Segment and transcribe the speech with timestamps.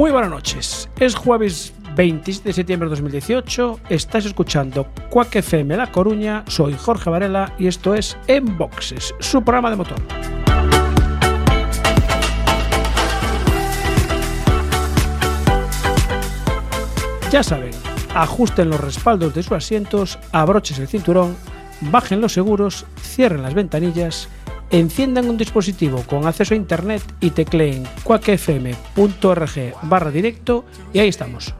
[0.00, 0.88] Muy buenas noches.
[0.98, 3.80] Es jueves 27 de septiembre de 2018.
[3.90, 6.42] Estás escuchando Quack FM La Coruña.
[6.46, 9.98] Soy Jorge Varela y esto es En Boxes, su programa de motor.
[17.30, 17.72] Ya saben,
[18.14, 21.36] ajusten los respaldos de sus asientos, abrochen el cinturón,
[21.82, 24.30] bajen los seguros, cierren las ventanillas,
[24.70, 31.54] enciendan un dispositivo con acceso a internet y tecleen quackfm.org barra directo y ahí estamos.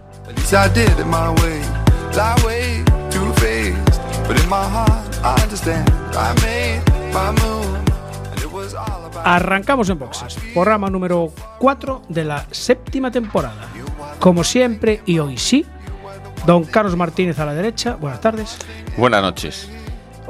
[9.25, 13.69] Arrancamos en boxes, programa número 4 de la séptima temporada.
[14.19, 15.67] Como siempre, y hoy sí,
[16.47, 17.97] don Carlos Martínez a la derecha.
[17.97, 18.57] Buenas tardes.
[18.97, 19.71] Buenas noches.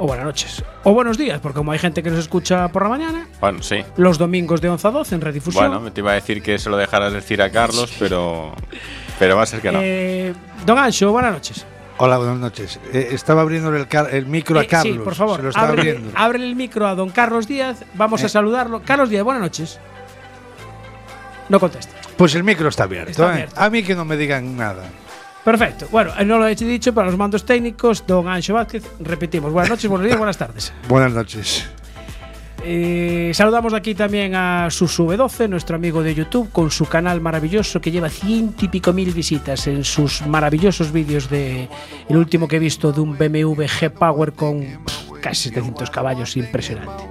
[0.03, 0.63] O buenas noches.
[0.83, 3.83] O buenos días, porque como hay gente que nos escucha por la mañana, Bueno, sí.
[3.97, 5.63] los domingos de 11 a 12 en redifusión.
[5.67, 8.51] Bueno, me te iba a decir que se lo dejaras decir a Carlos, pero
[9.19, 9.77] pero va a ser que no.
[9.79, 10.33] Eh,
[10.65, 11.67] don Ancho, buenas noches.
[11.99, 12.79] Hola, buenas noches.
[12.91, 14.95] Eh, estaba abriendo el, micro a Eh, Carlos.
[14.97, 16.17] Sí, por favor, Se lo estaba ábrele, abriendo.
[16.17, 17.85] ábrele el micro a don Carlos Díaz.
[17.93, 18.29] Vamos a Eh.
[18.29, 18.81] saludarlo.
[18.83, 19.79] Carlos Díaz, buenas noches.
[21.47, 21.93] No contesta.
[22.17, 23.11] Pues el micro está abierto.
[23.11, 23.31] Está ¿eh?
[23.33, 23.55] abierto.
[23.61, 24.81] A mí que no me digan nada.
[25.43, 25.87] Perfecto.
[25.91, 28.83] Bueno, eh, no lo he dicho para los mandos técnicos, don Ancho Vázquez.
[28.99, 29.51] Repetimos.
[29.51, 30.73] Buenas noches, buenos días, buenas tardes.
[30.87, 31.67] Buenas noches.
[32.63, 37.89] Eh, saludamos aquí también a Susube12, nuestro amigo de YouTube, con su canal maravilloso que
[37.89, 41.67] lleva ciento y pico mil visitas en sus maravillosos vídeos de
[42.07, 47.03] el último que he visto de un BMW G-Power con pff, casi 700 caballos, impresionante.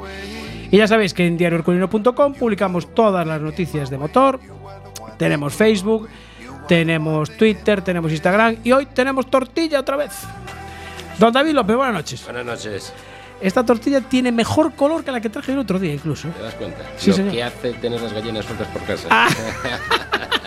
[0.70, 4.38] Y ya sabéis que en diarioherculino.com publicamos todas las noticias de motor,
[5.18, 6.08] tenemos Facebook,
[6.70, 10.12] tenemos Twitter, tenemos Instagram y hoy tenemos tortilla otra vez.
[11.18, 12.22] Don David López, buenas noches.
[12.22, 12.92] Buenas noches.
[13.40, 16.28] Esta tortilla tiene mejor color que la que traje el otro día, incluso.
[16.28, 16.78] ¿Te das cuenta?
[16.96, 17.32] Sí, Lo señor.
[17.32, 19.08] que hace tener las gallinas sueltas por casa.
[19.10, 19.28] Ah.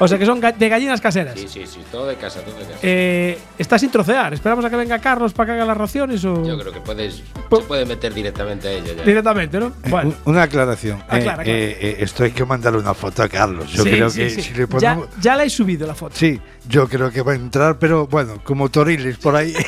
[0.00, 1.34] O sea que son de gallinas caseras.
[1.38, 2.78] Sí, sí, sí, todo de casa, todo de casa.
[2.82, 4.32] Eh, está sin trocear.
[4.32, 7.22] Esperamos a que venga Carlos para que haga las raciones o Yo creo que puedes,
[7.48, 9.02] Po- se puede meter directamente a ella ya.
[9.02, 9.66] directamente, ¿no?
[9.66, 10.98] Eh, Bueno, un- Una aclaración.
[11.02, 11.44] Aclara, Eh, aclara.
[11.50, 13.72] eh, eh, esto hay que mandarle una foto a Carlos.
[13.72, 14.42] Yo sí, creo sí, que sí.
[14.42, 15.08] si le ya, ponemos.
[15.20, 16.14] ya la he subido la foto.
[16.16, 19.52] Sí, yo creo que va a entrar, pero bueno, como Toriles por ahí.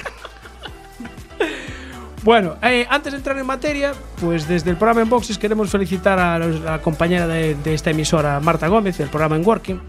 [2.23, 6.19] Bueno, eh, antes de entrar en materia, pues desde el programa En Boxes queremos felicitar
[6.19, 9.81] a, los- a la compañera de, de esta emisora, Marta Gómez, del programa En Working,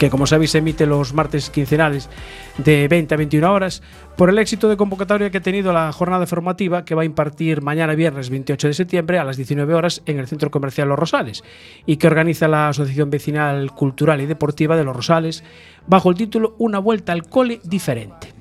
[0.00, 2.08] que como sabéis se emite los martes quincenales
[2.56, 3.82] de 20 a 21 horas,
[4.16, 7.60] por el éxito de convocatoria que ha tenido la jornada formativa que va a impartir
[7.60, 11.44] mañana viernes 28 de septiembre a las 19 horas en el Centro Comercial Los Rosales
[11.84, 15.44] y que organiza la Asociación Vecinal Cultural y Deportiva de Los Rosales
[15.86, 18.32] bajo el título Una vuelta al cole diferente.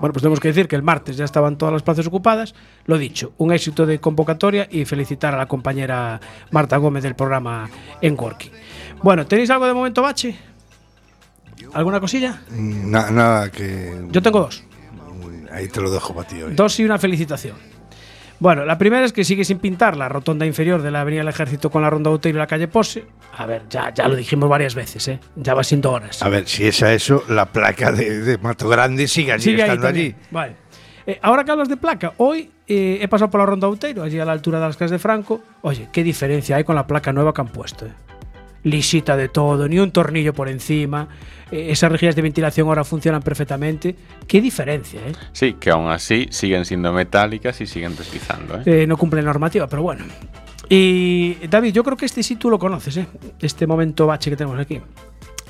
[0.00, 2.56] Bueno, pues tenemos que decir que el martes ya estaban todas las plazas ocupadas.
[2.86, 7.70] Lo dicho, un éxito de convocatoria y felicitar a la compañera Marta Gómez del programa
[8.00, 8.50] En Working.
[9.04, 10.49] Bueno, ¿tenéis algo de momento, Bache?
[11.74, 12.42] ¿Alguna cosilla?
[12.50, 13.94] Na- nada, que.
[14.10, 14.64] Yo tengo dos.
[15.52, 16.54] Ahí te lo dejo para ti hoy.
[16.54, 17.56] Dos y una felicitación.
[18.38, 21.28] Bueno, la primera es que sigue sin pintar la rotonda inferior de la Avenida del
[21.28, 23.04] Ejército con la Ronda Outeiro y la calle Pose.
[23.36, 25.20] A ver, ya, ya lo dijimos varias veces, ¿eh?
[25.36, 26.22] Ya va siendo horas.
[26.22, 29.60] A ver, si es a eso, la placa de, de Mato Grande sigue allí, Sigue
[29.62, 30.14] estando allí.
[30.30, 30.56] Vale.
[31.06, 34.18] Eh, ahora que hablas de placa, hoy eh, he pasado por la Ronda Outeiro, allí
[34.18, 35.42] a la altura de las casas de Franco.
[35.60, 37.84] Oye, qué diferencia hay con la placa nueva que han puesto.
[37.86, 37.92] eh.
[38.62, 41.08] Lisita de todo, ni un tornillo por encima.
[41.50, 43.96] eh, esas rejillas de ventilación ahora funcionan perfectamente.
[44.26, 45.12] Qué diferencia, ¿eh?
[45.32, 48.62] Sí, que aún así siguen siendo metálicas y siguen deslizando, ¿eh?
[48.82, 50.04] Eh, no cumple normativa, pero bueno.
[50.68, 53.06] Y David, yo creo que este sí tú lo conoces, ¿eh?
[53.40, 54.80] Este momento bache que tenemos aquí.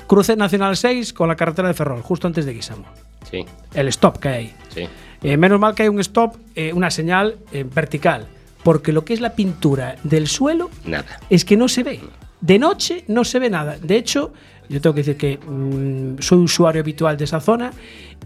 [0.07, 2.85] Cruce Nacional 6 con la carretera de Ferrol, justo antes de Guisamo.
[3.31, 4.55] Sí, El stop que hay.
[4.75, 4.89] sí.
[5.23, 8.27] Eh, menos mal que hay un stop, eh, una señal eh, vertical,
[8.65, 11.21] porque lo que es la pintura del suelo Nada.
[11.29, 12.01] es que no se ve.
[12.41, 13.77] De noche no se ve nada.
[13.81, 14.33] De hecho,
[14.69, 17.73] yo tengo que decir que mm, soy usuario habitual de esa zona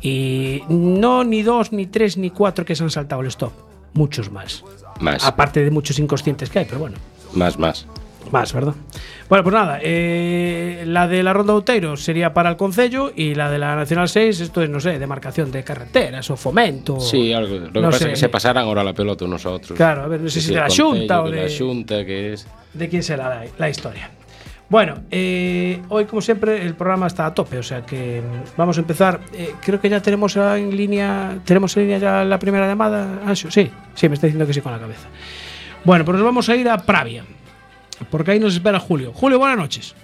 [0.02, 3.52] y no ni dos, ni tres, ni cuatro que se han saltado el stop.
[3.94, 4.62] Muchos más.
[5.00, 6.96] Más, Aparte de muchos inconscientes que hay, pero bueno.
[7.34, 7.86] más, más.
[8.30, 8.74] Más, ¿verdad?
[9.28, 13.34] Bueno, pues nada, eh, la de la Ronda de Outeiro sería para el Concello y
[13.34, 16.98] la de la Nacional 6, esto es, no sé, demarcación de carreteras o fomento.
[17.00, 17.56] Sí, algo.
[17.56, 18.04] Lo que no pasa sé.
[18.04, 19.76] es que se pasaran ahora la pelota unos a otros.
[19.76, 22.04] Claro, a ver, no sé si Que de la Xunta o que de, La Xunta,
[22.04, 22.46] que es.
[22.74, 24.10] De quién será la, la historia.
[24.68, 28.76] Bueno, eh, hoy como siempre el programa está a tope, o sea que mm, vamos
[28.78, 29.20] a empezar.
[29.32, 33.20] Eh, creo que ya tenemos en línea, tenemos en línea ya la primera llamada.
[33.26, 35.06] Anxo, sí, sí, me está diciendo que sí con la cabeza.
[35.84, 37.24] Bueno, pues nos vamos a ir a Pravia,
[38.10, 39.12] porque ahí nos espera Julio.
[39.12, 39.94] Julio, buenas noches.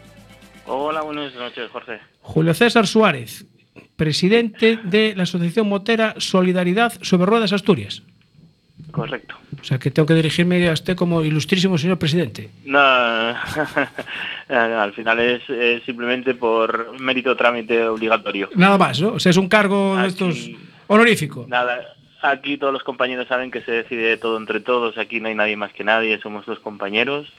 [0.66, 1.98] Hola, buenas noches, Jorge.
[2.20, 3.46] Julio César Suárez,
[3.96, 8.02] presidente de la Asociación Motera Solidaridad sobre Ruedas Asturias.
[8.90, 9.36] Correcto.
[9.60, 12.50] O sea que tengo que dirigirme a usted como ilustrísimo señor presidente.
[12.64, 12.78] No,
[14.48, 18.50] al final es, es simplemente por mérito trámite obligatorio.
[18.54, 19.14] Nada más, ¿no?
[19.14, 20.50] O sea, es un cargo de estos
[20.86, 21.46] honorífico.
[21.48, 25.34] Nada, aquí todos los compañeros saben que se decide todo entre todos, aquí no hay
[25.34, 27.32] nadie más que nadie, somos dos compañeros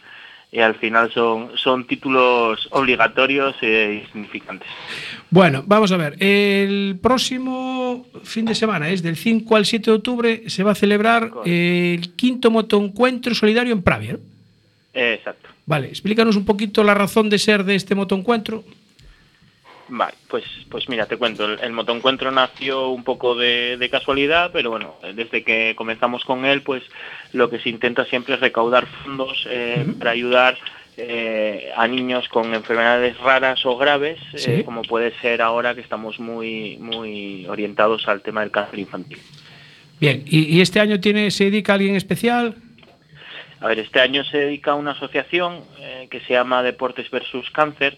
[0.52, 4.68] y al final son, son títulos obligatorios e insignificantes.
[5.30, 6.18] Bueno, vamos a ver.
[6.20, 10.76] El próximo fin de semana, es del 5 al 7 de octubre, se va a
[10.76, 14.14] celebrar el quinto motoencuentro solidario en Pravia.
[14.14, 14.20] ¿no?
[14.94, 15.48] Exacto.
[15.66, 18.66] Vale, explícanos un poquito la razón de ser de este motoencuentro.
[19.94, 24.52] Vale, pues, pues mira, te cuento, el, el motoencuentro nació un poco de, de casualidad,
[24.54, 26.82] pero bueno, desde que comenzamos con él, pues
[27.34, 30.58] lo que se intenta siempre es recaudar fondos eh, para ayudar
[30.96, 34.18] eh, a niños con enfermedades raras o graves,
[34.48, 39.20] eh, como puede ser ahora que estamos muy, muy orientados al tema del cáncer infantil.
[40.00, 42.56] Bien, ¿y, y este año tiene, se dedica a alguien especial?
[43.60, 45.60] A ver, este año se dedica a una asociación
[46.10, 47.96] que se llama Deportes versus Cáncer,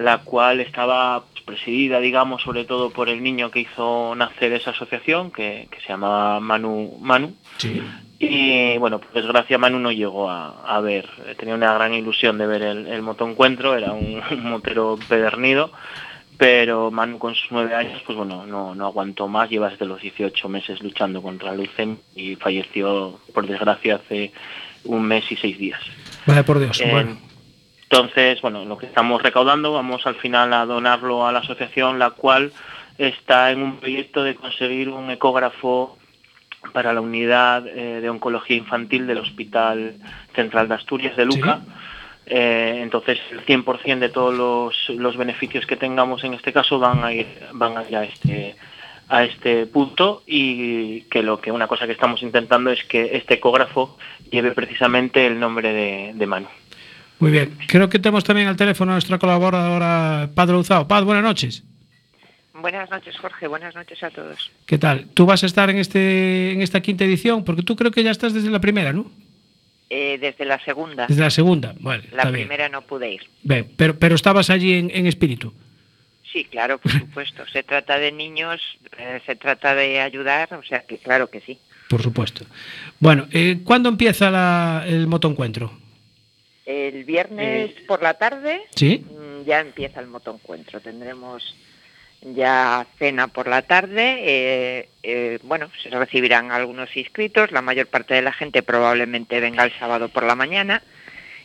[0.00, 5.30] la cual estaba presidida, digamos, sobre todo por el niño que hizo nacer esa asociación,
[5.30, 7.34] que, que se llamaba Manu Manu.
[7.58, 7.82] Sí.
[8.18, 11.08] Y bueno, por desgracia Manu no llegó a, a ver,
[11.38, 15.72] tenía una gran ilusión de ver el, el motoencuentro, era un, un motero pedernido,
[16.36, 20.00] pero Manu con sus nueve años, pues bueno, no, no aguantó más, lleva desde los
[20.00, 24.32] 18 meses luchando contra la leucemia y falleció, por desgracia, hace
[24.84, 25.80] un mes y seis días.
[26.26, 26.80] Vale, por Dios.
[26.80, 27.29] Eh, bueno.
[27.92, 32.10] Entonces, bueno, lo que estamos recaudando vamos al final a donarlo a la asociación, la
[32.10, 32.52] cual
[32.98, 35.98] está en un proyecto de conseguir un ecógrafo
[36.72, 39.94] para la unidad eh, de oncología infantil del Hospital
[40.36, 41.62] Central de Asturias de Luca.
[42.26, 47.02] Eh, entonces, el 100% de todos los, los beneficios que tengamos en este caso van
[47.02, 48.54] a ir, van a, ir a este
[49.08, 53.34] a este punto y que lo que una cosa que estamos intentando es que este
[53.34, 53.98] ecógrafo
[54.30, 56.46] lleve precisamente el nombre de, de Manu.
[57.20, 57.56] Muy bien.
[57.68, 60.88] Creo que tenemos también al teléfono a nuestra colaboradora Paz Luzao.
[60.88, 61.62] Paz, buenas noches.
[62.54, 63.46] Buenas noches, Jorge.
[63.46, 64.50] Buenas noches a todos.
[64.66, 65.06] ¿Qué tal?
[65.14, 68.10] Tú vas a estar en este en esta quinta edición porque tú creo que ya
[68.10, 69.10] estás desde la primera, ¿no?
[69.88, 71.06] Eh, desde la segunda.
[71.06, 71.74] Desde la segunda.
[71.80, 72.46] Vale, La está bien.
[72.48, 73.22] primera no pude ir.
[73.42, 75.52] Bien, pero, pero estabas allí en, en espíritu.
[76.32, 77.44] Sí, claro, por supuesto.
[77.52, 78.60] se trata de niños,
[78.98, 81.58] eh, se trata de ayudar, o sea que claro que sí.
[81.88, 82.44] Por supuesto.
[83.00, 85.72] Bueno, eh, ¿cuándo empieza la- el motoencuentro?
[86.70, 89.04] El viernes por la tarde ¿Sí?
[89.04, 90.80] mm, ya empieza el motoencuentro.
[90.80, 91.56] Tendremos
[92.22, 94.16] ya cena por la tarde.
[94.20, 97.50] eh, eh, bueno, se recibirán algunos inscritos.
[97.50, 100.82] La mayor parte de la gente probablemente venga el sábado por la mañana.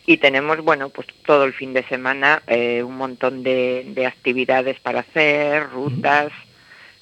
[0.06, 4.80] Y tenemos, bueno, pues todo el fin de semana eh, un montón de, de actividades
[4.80, 6.32] para hacer, rutas,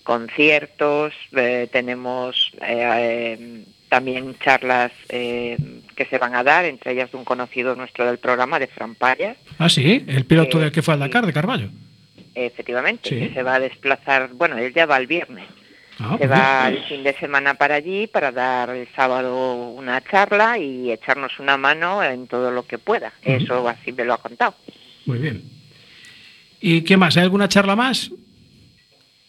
[0.03, 3.63] conciertos, eh, tenemos eh, eh,
[3.97, 5.55] también charlas eh,
[5.95, 8.95] que se van a dar, entre ellas de un conocido nuestro del programa, de Fran
[8.95, 11.00] Payas, Ah, sí, el piloto Eh, del que fue al.
[11.00, 11.69] Dakar de Carballo.
[12.33, 13.19] efectivamente, Sí.
[13.19, 15.45] que se va a desplazar, bueno, él ya va el viernes,
[16.00, 16.81] Ah, se va bien.
[16.81, 21.55] el fin de semana para allí para dar el sábado una charla y echarnos una
[21.57, 23.13] mano en todo lo que pueda.
[23.21, 24.55] Eso así me lo ha contado.
[25.05, 25.43] Muy bien.
[26.59, 27.15] ¿Y qué más?
[27.17, 28.09] ¿Hay alguna charla más?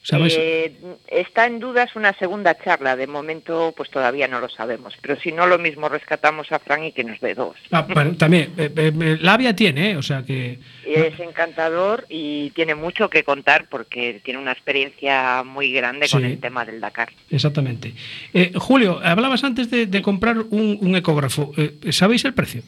[0.04, 0.37] ¿Sabes?
[0.38, 0.76] Eh,
[1.08, 2.94] está en dudas una segunda charla.
[2.94, 4.92] De momento, pues todavía no lo sabemos.
[5.00, 7.56] Pero si no, lo mismo rescatamos a Fran y que nos dé dos.
[7.70, 10.58] Ah, bueno, también, eh, eh, eh, Labia tiene, o sea que...
[10.84, 16.38] Es encantador y tiene mucho que contar porque tiene una experiencia muy grande con el
[16.38, 17.11] tema del Dakar.
[17.30, 17.94] Exactamente.
[18.34, 21.52] Eh, Julio, hablabas antes de, de comprar un, un ecógrafo.
[21.56, 22.62] Eh, ¿Sabéis el precio?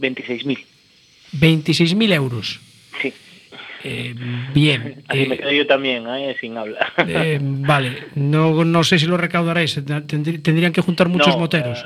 [0.00, 0.64] 26.000.
[1.34, 2.58] 26.000 euros.
[3.02, 3.12] Sí.
[3.84, 4.14] Eh,
[4.54, 5.02] bien.
[5.08, 6.36] Así me eh, quedo yo también, ¿eh?
[6.40, 6.92] sin hablar.
[7.06, 9.76] eh, vale, no, no sé si lo recaudaréis.
[9.84, 11.84] Tendrí- Tendrían que juntar muchos No, moteros.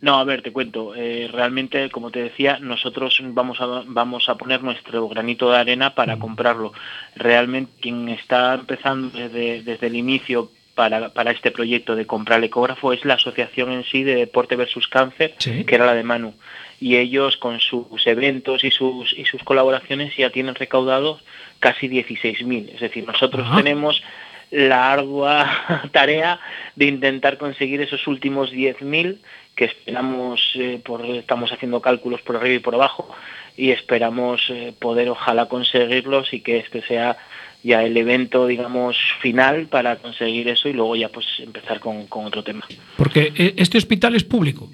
[0.00, 0.92] no, a ver, te cuento.
[0.94, 5.94] realmente, como te decía, nosotros vamos a, vamos a poner nuestro granito de arena Mm.
[5.94, 6.72] para comprarlo.
[7.16, 12.44] Realmente, quien está empezando desde, desde el inicio para, para este proyecto de comprar el
[12.46, 15.64] ecógrafo es la asociación en sí de Deporte versus Cáncer, Sí.
[15.64, 16.34] que era la de Manu.
[16.80, 21.20] Y ellos con sus eventos y sus, y sus colaboraciones ya tienen recaudado
[21.60, 22.74] casi 16.000.
[22.74, 23.56] Es decir, nosotros Ajá.
[23.56, 24.02] tenemos
[24.50, 26.40] la ardua tarea
[26.76, 29.18] de intentar conseguir esos últimos 10.000
[29.54, 33.14] que esperamos, eh, por, estamos haciendo cálculos por arriba y por abajo
[33.56, 37.16] y esperamos eh, poder ojalá conseguirlos y que este sea
[37.62, 42.26] ya el evento, digamos, final para conseguir eso y luego ya pues empezar con, con
[42.26, 42.66] otro tema.
[42.96, 44.68] Porque eh, este hospital es público.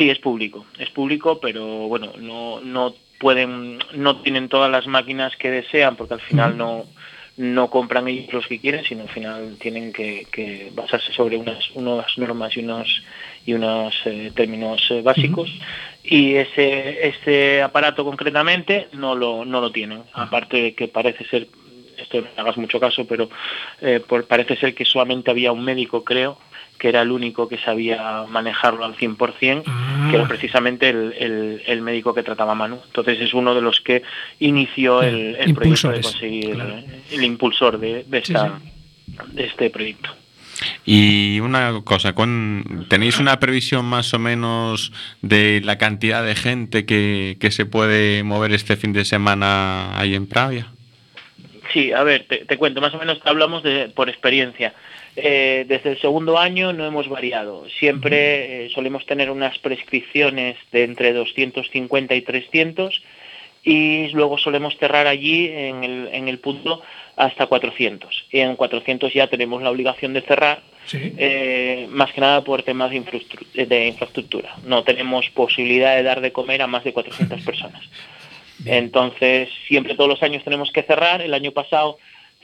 [0.00, 5.36] Sí, es público, es público, pero bueno, no, no pueden, no tienen todas las máquinas
[5.36, 6.86] que desean porque al final no,
[7.36, 11.70] no compran ellos los que quieren, sino al final tienen que, que basarse sobre unas,
[11.74, 13.02] unas normas y unos
[13.44, 15.50] y unos eh, términos eh, básicos.
[16.02, 20.04] Y ese este aparato concretamente no lo no lo tienen.
[20.14, 21.48] Aparte de que parece ser
[21.98, 23.28] esto no hagas mucho caso pero
[23.82, 26.38] eh, por- parece ser que solamente había un médico creo
[26.80, 30.08] que era el único que sabía manejarlo al 100%, Ah.
[30.10, 32.80] que era precisamente el, el- el médico que trataba a Manu.
[32.86, 34.02] Entonces es uno de los que
[34.40, 36.74] inició el, el proyecto de conseguir claro.
[36.78, 38.58] eh, el impulsor de, de Sí, esta,
[39.28, 40.10] de este proyecto.
[40.86, 46.86] Y una cosa, ¿cuán- ¿tenéis una previsión más o menos de la cantidad de gente
[46.86, 50.66] que, que se puede mover este fin de semana ahí en Pravia?
[51.72, 54.74] Sí, a ver, te, te cuento, más o menos hablamos de, por experiencia.
[55.16, 57.68] Eh, desde el segundo año no hemos variado.
[57.78, 63.02] Siempre eh, solemos tener unas prescripciones de entre 250 y 300
[63.62, 66.82] y luego solemos cerrar allí en el, en el punto
[67.16, 68.24] hasta 400.
[68.30, 71.12] Y en 400 ya tenemos la obligación de cerrar, Sí.
[71.18, 74.56] eh, más que nada por temas de, infraestru- de infraestructura.
[74.64, 77.82] No tenemos posibilidad de dar de comer a más de 400 personas.
[78.64, 81.20] Entonces, siempre todos los años tenemos que cerrar.
[81.22, 81.98] El año pasado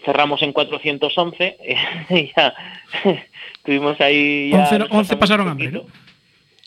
[0.07, 1.59] cerramos en 411
[2.11, 2.55] y ya
[3.65, 4.51] tuvimos ahí...
[4.51, 5.71] Ya 11 nos 11 pasamos pasaron hambre.
[5.71, 5.87] ¿no?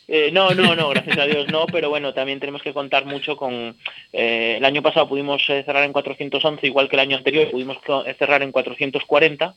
[0.06, 3.36] Eh, no, no, no, gracias a Dios no, pero bueno, también tenemos que contar mucho
[3.36, 3.76] con...
[4.12, 7.78] eh, el año pasado pudimos eh, cerrar en 411, igual que el año anterior, pudimos
[8.06, 9.54] eh, cerrar en 440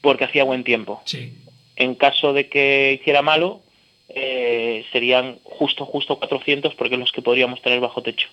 [0.00, 1.02] porque hacía buen tiempo.
[1.04, 1.32] Sí.
[1.76, 3.62] En caso de que hiciera malo,
[4.08, 8.28] eh, serían justo, justo 400 porque los que podríamos tener bajo techo.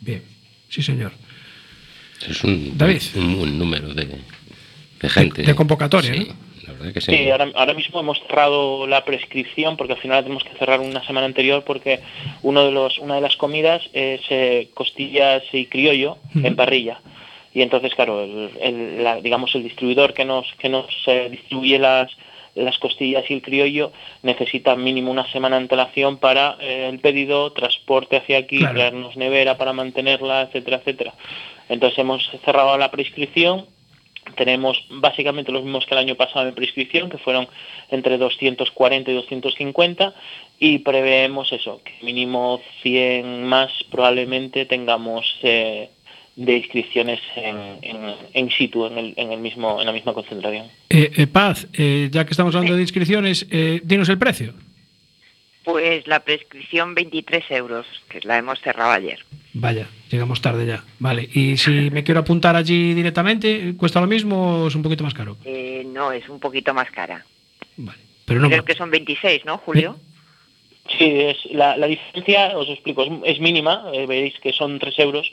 [0.00, 0.22] Bien.
[0.68, 1.12] Sí, señor.
[2.28, 3.02] Es un, David.
[3.16, 4.06] un buen número de,
[5.00, 5.42] de gente.
[5.42, 6.34] de convocatoria, Sí, ¿no?
[6.66, 7.12] la verdad que sí.
[7.16, 10.80] Sí, ahora, ahora mismo hemos cerrado la prescripción porque al final la tenemos que cerrar
[10.80, 12.00] una semana anterior porque
[12.42, 17.00] uno de los, una de las comidas es eh, costillas y criollo en parrilla.
[17.54, 21.78] Y entonces, claro, el, el- la- digamos el distribuidor que nos, que nos eh, distribuye
[21.78, 22.10] las,
[22.54, 23.92] las costillas y el criollo
[24.22, 28.74] necesita mínimo una semana de antelación para eh, el pedido, transporte hacia aquí, Claro.
[28.74, 31.14] traernos nevera para mantenerla, etcétera, etcétera.
[31.68, 33.66] Entonces hemos cerrado la prescripción
[34.34, 37.46] tenemos básicamente los mismos que el año pasado en prescripción, que fueron
[37.90, 40.14] entre 240 y 250,
[40.58, 45.90] y preveemos eso, que mínimo 100 más probablemente tengamos eh,
[46.34, 50.66] de inscripciones en, en, en situ, en, el, en, el mismo, en la misma concentración.
[50.90, 53.46] Eh, eh, Paz, ya que estamos hablando de inscripciones,
[53.84, 54.54] dinos el precio.
[55.66, 59.18] Pues la prescripción 23 euros, que la hemos cerrado ayer.
[59.52, 60.84] Vaya, llegamos tarde ya.
[61.00, 65.02] Vale, y si me quiero apuntar allí directamente, ¿cuesta lo mismo o es un poquito
[65.02, 65.36] más caro?
[65.44, 67.26] Eh, no, es un poquito más cara.
[67.78, 69.96] Vale, pero no Creo que son 26, ¿no, Julio?
[70.88, 74.96] Sí, es, la, la diferencia, os explico, es, es mínima, eh, veréis que son 3
[75.00, 75.32] euros,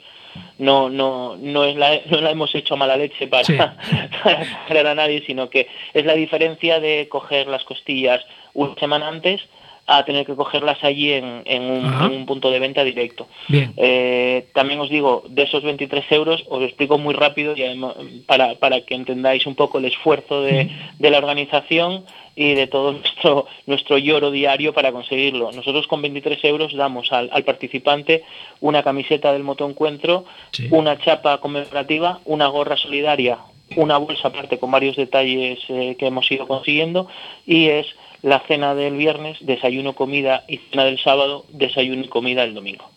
[0.58, 3.54] no, no, no, es la, no la hemos hecho mala leche para, Sí.
[4.68, 8.26] para a nadie, sino que es la diferencia de coger las costillas
[8.56, 9.42] una semana antes
[9.86, 12.06] a tener que cogerlas allí en, en un, Ajá.
[12.06, 13.28] en un punto de venta directo.
[13.50, 13.74] Bien.
[13.78, 17.96] Eh, también os digo, de esos 23 euros, os lo explico muy rápido y además,
[18.26, 22.94] para, para que entendáis un poco el esfuerzo de, de la organización y de todo
[22.94, 25.52] nuestro, nuestro lloro diario para conseguirlo.
[25.52, 28.24] Nosotros con 23 euros damos al, al participante
[28.62, 30.68] una camiseta del motoencuentro, Sí.
[30.72, 33.38] una chapa conmemorativa, una gorra solidaria,
[33.76, 37.08] una bolsa aparte con varios detalles eh, que hemos ido consiguiendo
[37.46, 37.88] y es
[38.24, 42.90] la cena del viernes, desayuno, comida y cena del sábado, desayuno y comida el domingo.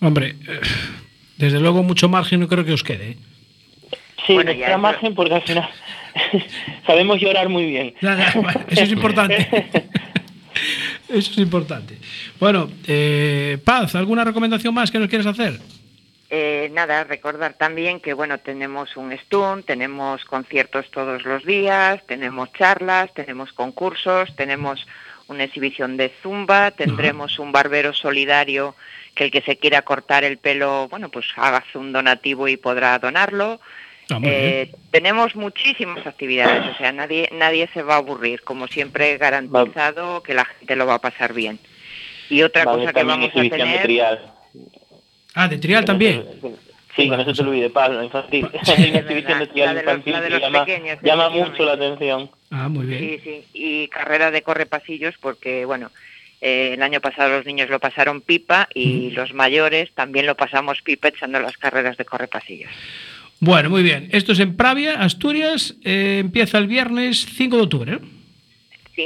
[0.00, 0.60] Hombre, eh,
[1.36, 3.10] desde luego mucho margen no creo que os quede.
[3.10, 3.16] ¿eh?
[4.26, 5.68] Sí, Bueno, nos ya margen porque al final
[6.86, 7.94] sabemos llorar muy bien.
[8.02, 9.48] Ya, ya, vale, eso es importante.
[11.08, 11.98] Eso es importante.
[12.38, 15.58] Bueno, eh, Paz, ¿alguna recomendación más que nos quieres hacer?
[16.32, 22.52] Eh, nada, recordar también que bueno, tenemos un stun, tenemos conciertos todos los días, tenemos
[22.52, 24.86] charlas, tenemos concursos, tenemos
[25.26, 28.76] una exhibición de zumba, tendremos un barbero solidario
[29.16, 32.96] que el que se quiera cortar el pelo, bueno, pues haga un donativo y podrá
[33.00, 33.60] donarlo.
[34.08, 39.18] Ah, Eh, tenemos muchísimas actividades, o sea, nadie nadie se va a aburrir, como siempre
[39.18, 41.58] garantizado que la gente lo va a pasar bien.
[42.28, 44.32] Y otra cosa que vamos a tener, trial.
[45.34, 46.24] Ah, de trial también.
[46.96, 48.48] Sí, no se te olvide, Pablo, infantil.
[48.76, 50.98] Hay una exhibición de trial La de los- infantil la de que los llama, pequeños,
[51.02, 52.30] llama mucho la atención.
[52.50, 53.00] Ah, muy bien.
[53.00, 55.90] sí, sí, y carrera de correpasillos, porque bueno,
[56.40, 60.82] eh, el año pasado los niños lo pasaron pipa y los mayores también lo pasamos
[60.82, 62.70] pipa echando las carreras de correpasillos.
[63.38, 64.08] Bueno, muy bien.
[64.12, 65.76] Esto es en Pravia, Asturias.
[65.84, 67.92] eh, empieza el viernes 5 de octubre.
[67.94, 67.98] ¿eh?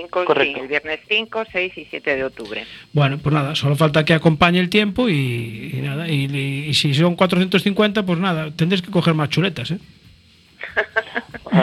[0.03, 2.65] El viernes 5, 6 y 7 de octubre.
[2.93, 6.09] Bueno, pues nada, solo falta que acompañe el tiempo y, y nada.
[6.09, 9.71] Y, y- y si son 450, pues nada, tendréis que coger más chuletas.
[9.71, 9.79] ¿eh?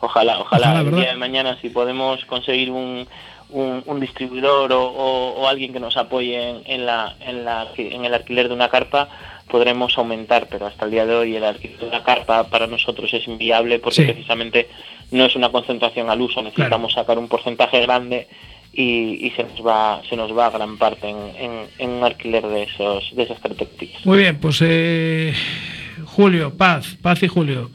[0.00, 3.06] ojalá, ojalá, Ojalá, el día de mañana si podemos conseguir un,
[3.50, 7.66] un, un distribuidor o, o- o alguien que nos apoye en, en la, en, la,
[7.76, 9.08] en el alquiler de una carpa,
[9.48, 13.12] podremos aumentar, pero hasta el día de hoy el alquiler de una carpa para nosotros
[13.12, 14.12] es inviable porque Sí.
[14.12, 14.68] precisamente
[15.10, 18.28] no es una concentración al uso, necesitamos sacar un porcentaje grande
[18.72, 22.46] y, y se nos va se nos va gran parte en, en- en un alquiler
[22.46, 24.06] de esos de esas características.
[24.06, 25.34] Muy bien, pues eh,
[26.04, 27.70] Julio, Paz, Paz y Julio.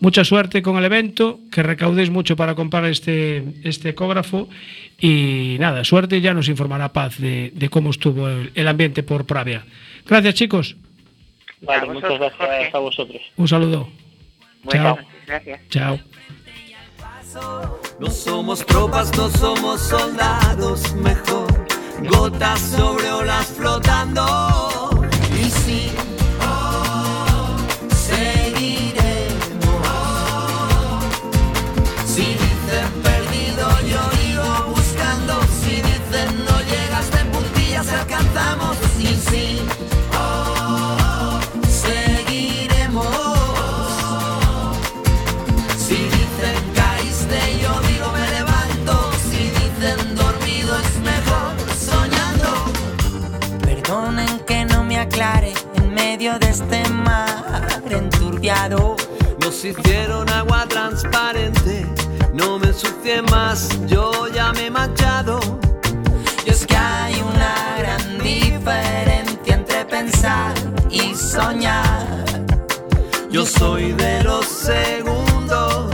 [0.00, 4.48] Mucha suerte con el evento, que recaudéis mucho para comprar este, este ecógrafo
[5.00, 9.26] y nada, suerte, ya nos informará Paz de, de cómo estuvo el, el ambiente por
[9.26, 9.64] Pravia.
[10.06, 10.76] Gracias chicos,
[11.60, 12.70] Vale, A muchas vosotros, gracias Jorge.
[12.72, 13.22] a vosotros.
[13.36, 13.88] un saludo.
[14.62, 14.96] Buenas Chao.
[14.96, 15.60] noches, gracias.
[15.68, 15.98] Chao.
[17.98, 21.46] No somos tropas, no somos soldados, mejor
[22.06, 24.24] gotas sobre olas flotando.
[25.40, 25.92] Y sí,
[55.98, 58.96] medio de este mar enturbiado.
[59.40, 61.86] Nos hicieron agua transparente,
[62.32, 65.40] no me ensucie más, yo ya me he manchado.
[66.46, 70.54] Y es que hay una gran diferencia entre pensar
[70.90, 72.24] y soñar.
[73.30, 75.90] Yo soy de los segundos,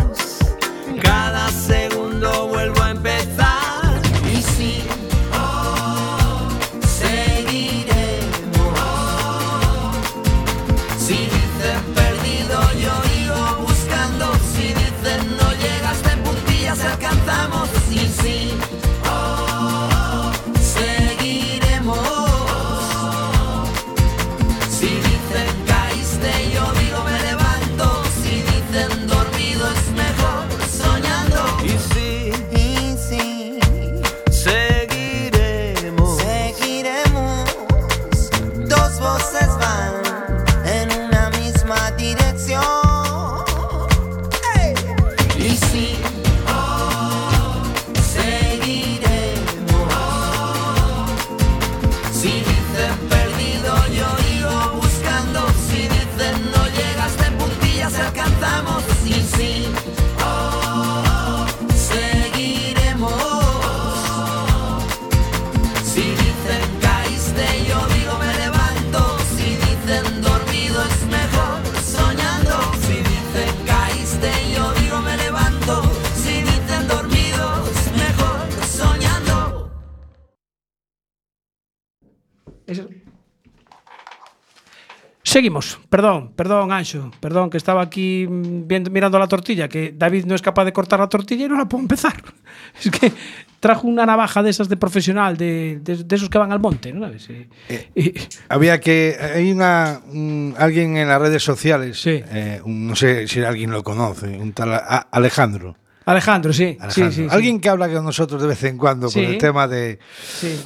[85.45, 85.79] Seguimos.
[85.91, 87.11] Perdón, perdón, Ancho.
[87.21, 91.01] Perdón, que estaba aquí viendo, mirando la tortilla, que David no es capaz de cortar
[91.01, 92.15] la tortilla y no la puedo empezar.
[92.83, 93.13] Es que
[93.61, 96.93] trajo una navaja de esas de profesional, de, de- de esos que van al monte,
[96.95, 97.29] ¿no sabes?
[97.29, 98.15] Y- y-
[98.49, 99.17] Había que.
[99.35, 102.23] Hay una, un- alguien en las redes sociales, Sí.
[102.27, 105.77] eh, un- no sé si alguien lo conoce, un tal A- Alejandro.
[106.07, 106.77] Alejandro, sí.
[106.81, 107.13] Alejandro.
[107.13, 107.27] Sí, sí.
[107.31, 110.59] Alguien que habla con nosotros de vez en cuando por el tema de, Sí.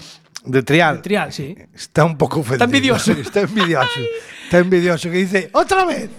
[0.49, 0.97] De trial.
[0.97, 1.55] De trial, sí.
[1.75, 2.65] Está un poco ofendido.
[2.65, 3.13] envidioso.
[3.13, 4.01] Está envidioso.
[4.45, 5.11] está envidioso.
[5.11, 6.11] Que dice, ¡otra vez!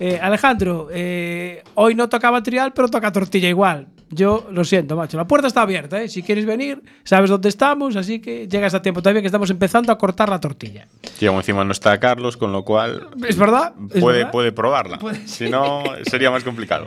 [0.00, 3.88] Eh, Alejandro, eh, hoy no tocaba trial, pero toca tortilla igual.
[4.10, 5.16] Yo lo siento, macho.
[5.16, 6.08] La puerta está abierta, ¿eh?
[6.08, 9.92] Si quieres venir, sabes dónde estamos, así que llegas a tiempo todavía que estamos empezando
[9.92, 10.86] a cortar la tortilla.
[11.20, 13.74] Y aún encima no está Carlos, con lo cual ¿Es verdad?
[13.92, 14.32] ¿Es puede, verdad?
[14.32, 14.98] puede probarla.
[14.98, 16.86] Puede- Si no, sería más complicado.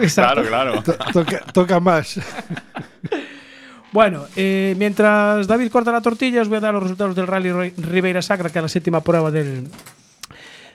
[0.00, 0.42] Exacto.
[0.42, 0.82] Claro, claro.
[0.82, 2.18] To- toca, toca más.
[3.92, 7.50] Bueno, eh, mientras David corta la tortilla, os voy a dar los resultados del Rally
[7.50, 9.68] Ri- Ribeira Sacra, que es la séptima prueba del,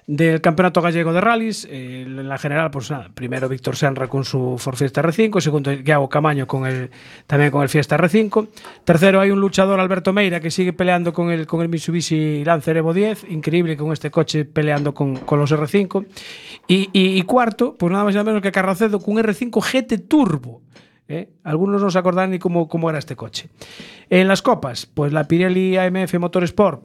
[0.06, 1.65] del Campeonato Gallego de Rallys.
[1.69, 5.71] eh, en la general, pues nada, primero Víctor Senra con su Ford Fiesta R5, segundo
[5.73, 6.91] Iago Camaño con el,
[7.25, 8.47] también con el Fiesta R5.
[8.86, 12.77] Tercero hay un luchador, Alberto Meira, que sigue peleando con el, con el Mitsubishi Lancer
[12.77, 16.06] Evo 10, increíble con este coche peleando con, con los R5.
[16.67, 19.60] Y, y- y cuarto, pues nada más y nada menos que Carracedo con un R5
[19.60, 20.62] GT Turbo.
[21.07, 21.29] ¿Eh?
[21.43, 23.49] Algunos no se acordan ni cómo, cómo era este coche.
[24.09, 26.83] En las copas, pues la Pirelli AMF Motorsport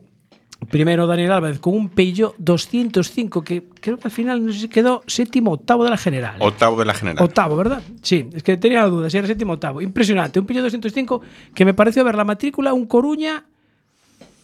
[0.71, 4.69] Primero Daniel Álvarez con un Peugeot 205 que creo que al final no sé si
[4.69, 6.37] quedó séptimo octavo de la general.
[6.39, 7.25] Octavo de la general.
[7.25, 7.83] Octavo, ¿verdad?
[8.01, 9.81] Sí, es que tenía la duda si era séptimo octavo.
[9.81, 11.21] Impresionante, un Peugeot 205
[11.55, 13.45] que me pareció ver la matrícula un Coruña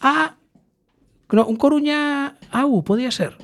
[0.01, 0.35] A
[1.31, 3.37] no, un Coruña AU podía ser.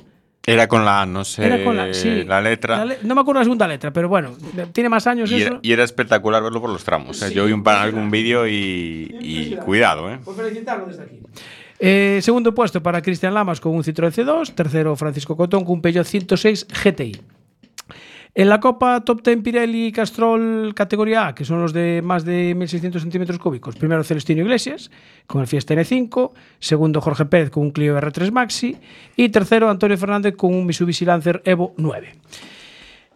[0.46, 2.22] Era con la, no sé, Era con la, sí.
[2.24, 2.78] la letra.
[2.78, 4.32] La le- no me acuerdo la segunda letra, pero bueno,
[4.72, 5.46] tiene más años y, eso.
[5.48, 7.20] era, y era espectacular verlo por los tramos.
[7.22, 7.32] ¿eh?
[7.34, 10.18] Yo vi un, algún vídeo y, y cuidado, ¿eh?
[10.24, 11.18] Pues felicitarlo desde aquí.
[11.78, 14.54] Eh, segundo puesto para Cristian Lamas con un Citroën C2.
[14.54, 17.20] Tercero Francisco Cotón con un Peugeot 106 GTI.
[18.38, 22.54] En la Copa Top 10 Pirelli Castrol categoría A, que son los de más de
[22.54, 23.76] 1.600 centímetros cúbicos.
[23.76, 24.90] Primero Celestino Iglesias
[25.26, 26.32] con el Fiesta N5.
[26.58, 28.76] Segundo Jorge Pérez con un Clio R3 Maxi.
[29.16, 32.14] Y tercero Antonio Fernández con un Mitsubishi Lancer Evo 9.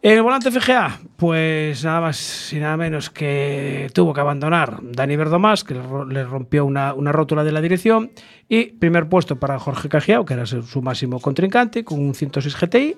[0.03, 5.15] En el volante FGA, pues nada más y nada menos que tuvo que abandonar Dani
[5.17, 8.11] Verdomás, que le ro- le rompió una, una rótula de la dirección.
[8.49, 12.97] Y primer puesto para Jorge Cajiao, que era su máximo contrincante, con un 106 GTI.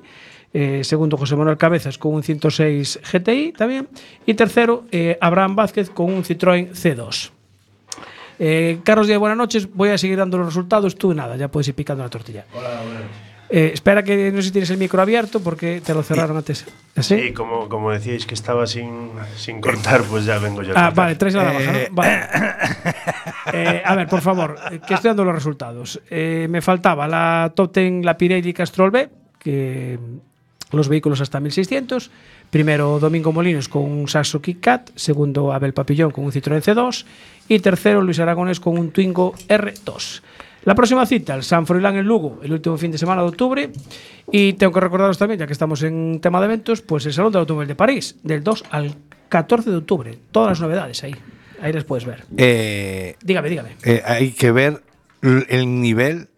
[0.55, 3.88] Eh, segundo, José Manuel Cabezas con un 106 GTI también.
[4.27, 7.31] Y tercero, eh, Abraham Vázquez con un Citroën C2.
[8.38, 9.73] Eh, Carlos Díaz, buenas noches.
[9.73, 10.97] Voy a seguir dando los resultados.
[10.97, 12.45] Tú nada, ya puedes ir picando la tortilla.
[13.49, 16.65] Eh, espera que no sé si tienes el micro abierto porque te lo cerraron antes.
[16.97, 17.21] ¿Sí?
[17.21, 20.73] Sí, como, como decíais que estaba sin, sin cortar, pues ya vengo yo.
[20.75, 21.95] Ah, vale, traes la navaja, Eh, ¿no?
[21.95, 22.21] Vale.
[23.53, 26.01] Eh, a ver, por favor, que estoy dando los resultados.
[26.11, 29.99] Me faltaba la Top Ten, la Pirelli Castrol B, que
[30.78, 32.11] los vehículos hasta 1600.
[32.50, 37.04] Primero Domingo Molinos con un Saxo Kit Kat, segundo Abel Papillón con un Citroën C2
[37.48, 40.22] y tercero Luis Aragonés con un Twingo R2.
[40.64, 43.70] La próxima cita, el San Froilán en Lugo, el último fin de semana de octubre.
[44.30, 47.32] Y tengo que recordaros también, ya que estamos en tema de eventos, pues el Salón
[47.32, 48.94] del Automóvil de París, del 2 al
[49.28, 50.18] 14 de octubre.
[50.30, 51.16] Todas las novedades ahí.
[51.61, 52.24] Ahí les puedes ver.
[52.37, 53.70] Eh, Dígame, dígame.
[53.82, 54.82] eh, hay que ver
[55.22, 56.28] el nivel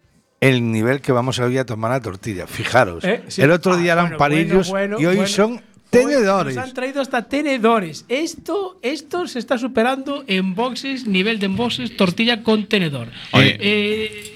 [0.41, 2.47] el nivel que vamos hoy a tomar la tortilla.
[2.47, 3.03] Fijaros.
[3.03, 3.41] Eh, sí.
[3.41, 5.29] El otro día Ah, eran bueno, parillos bueno, y hoy bueno.
[5.29, 6.55] son tenedores.
[6.55, 8.05] Nos han traído hasta tenedores.
[8.09, 13.07] Esto, esto se está superando en boxes, nivel de boxes, tortilla con tenedor.
[13.31, 13.57] Oye.
[13.59, 14.31] Eh,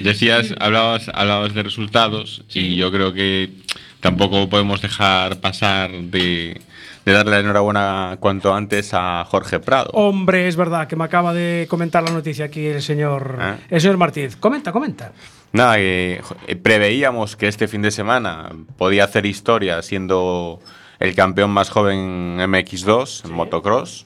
[0.00, 3.50] Decías, hablabas, hablabas de resultados y yo creo que
[4.00, 6.60] tampoco podemos dejar pasar de,
[7.04, 9.90] de darle la enhorabuena cuanto antes a Jorge Prado.
[9.92, 13.56] hombre, es verdad que me acaba de comentar la noticia aquí el señor, Ah.
[13.70, 14.34] el señor Martínez.
[14.36, 15.12] Comenta, comenta.
[15.54, 20.58] Nada, que eh, preveíamos que este fin de semana podía hacer historia siendo
[20.98, 24.04] el campeón más joven en MX2, en motocross.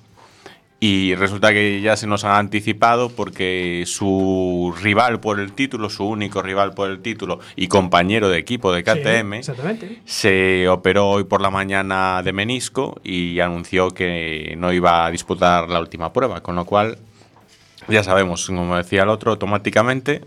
[0.78, 6.06] Y resulta que ya se nos ha anticipado porque su rival por el título, su
[6.06, 11.24] único rival por el título y compañero de equipo de KTM, Sí, se operó hoy
[11.24, 16.42] por la mañana de menisco y anunció que no iba a disputar la última prueba,
[16.42, 16.98] con lo cual
[17.88, 20.20] ya sabemos, como decía el otro, automáticamente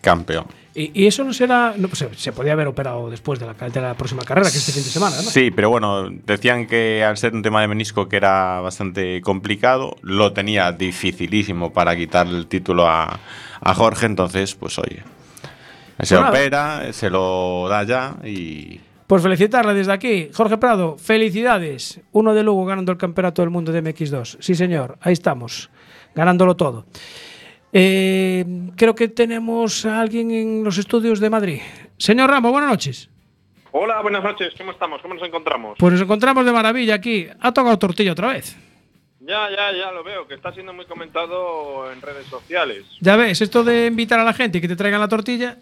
[0.00, 0.59] campeón.
[0.74, 1.74] Y, y eso no será.
[1.76, 4.56] No, pues se, se podía haber operado después de la, de la próxima carrera, que
[4.56, 5.22] es este fin de semana, ¿no?
[5.22, 9.96] Sí, pero bueno, decían que al ser un tema de menisco que era bastante complicado,
[10.02, 13.18] lo tenía dificilísimo para quitarle el título a,
[13.60, 15.02] a Jorge, entonces, pues oye,
[16.00, 20.30] se opera, se lo da ya y Pues felicitarle desde aquí.
[20.32, 22.00] Jorge Prado, felicidades.
[22.12, 24.36] Uno de Lugo ganando el campeonato del mundo de MX2.
[24.40, 25.68] Sí, señor, ahí estamos,
[26.14, 26.86] ganándolo todo.
[27.72, 28.44] Eh,
[28.76, 31.60] creo que tenemos a alguien en los estudios de Madrid.
[31.98, 33.08] Señor Ramos, buenas noches.
[33.72, 34.52] Hola, buenas noches.
[34.58, 35.00] ¿Cómo estamos?
[35.00, 35.76] ¿Cómo nos encontramos?
[35.78, 37.28] Pues nos encontramos de maravilla aquí.
[37.40, 38.56] Ha tocado tortilla otra vez.
[39.20, 42.84] Ya, ya, ya lo veo, que está siendo muy comentado en redes sociales.
[43.00, 45.56] Ya ves, esto de invitar a la gente y que te traigan la tortilla.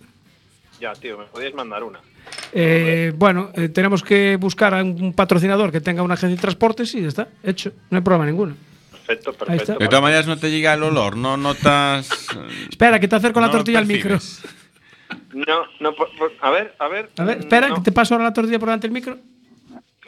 [0.80, 1.98] Ya, tío, me podíais mandar una.
[2.52, 6.94] eh, bueno, eh, tenemos que buscar a un patrocinador que tenga una agencia de transportes
[6.94, 7.72] y ya está, hecho.
[7.90, 8.54] No hay problema ninguno.
[9.08, 9.78] Perfecto, perfecto.
[9.78, 12.10] de todas maneras no te llega el olor, no notas...
[12.70, 14.18] Espera, que te acerco la No tortilla al micro.
[15.32, 17.10] No, no, por- por- a ver, a ver.
[17.16, 17.76] A ver, espera, No.
[17.76, 19.18] que te paso ahora la tortilla por delante del micro.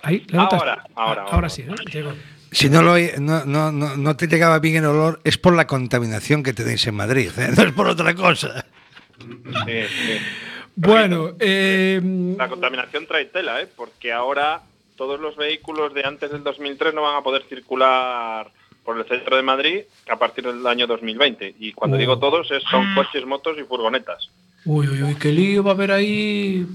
[0.03, 0.61] Ahí, ¿le notas?
[0.61, 1.49] Ahora, ahora, Ah, ahora.
[1.49, 1.75] sí, ¿no?
[1.91, 2.13] Llegó.
[2.53, 5.67] Si no, lo, no, no, no, no te llegaba bien el olor, es por la
[5.67, 7.51] contaminación que tenéis en Madrid, ¿eh?
[7.57, 8.67] no es por otra cosa.
[9.19, 10.19] Sí, sí.
[10.77, 12.01] Bueno, eh,
[12.37, 13.69] La contaminación trae tela, ¿eh?
[13.75, 14.63] Porque ahora
[14.97, 18.51] todos los vehículos de antes del 2003 no van a poder circular
[18.91, 21.55] por el centro de Madrid a partir del año 2020.
[21.61, 22.01] Y cuando Oh.
[22.01, 24.29] digo todos, es, son coches, motos y furgonetas.
[24.65, 26.67] uy, uy, uy, qué lío va a haber ahí.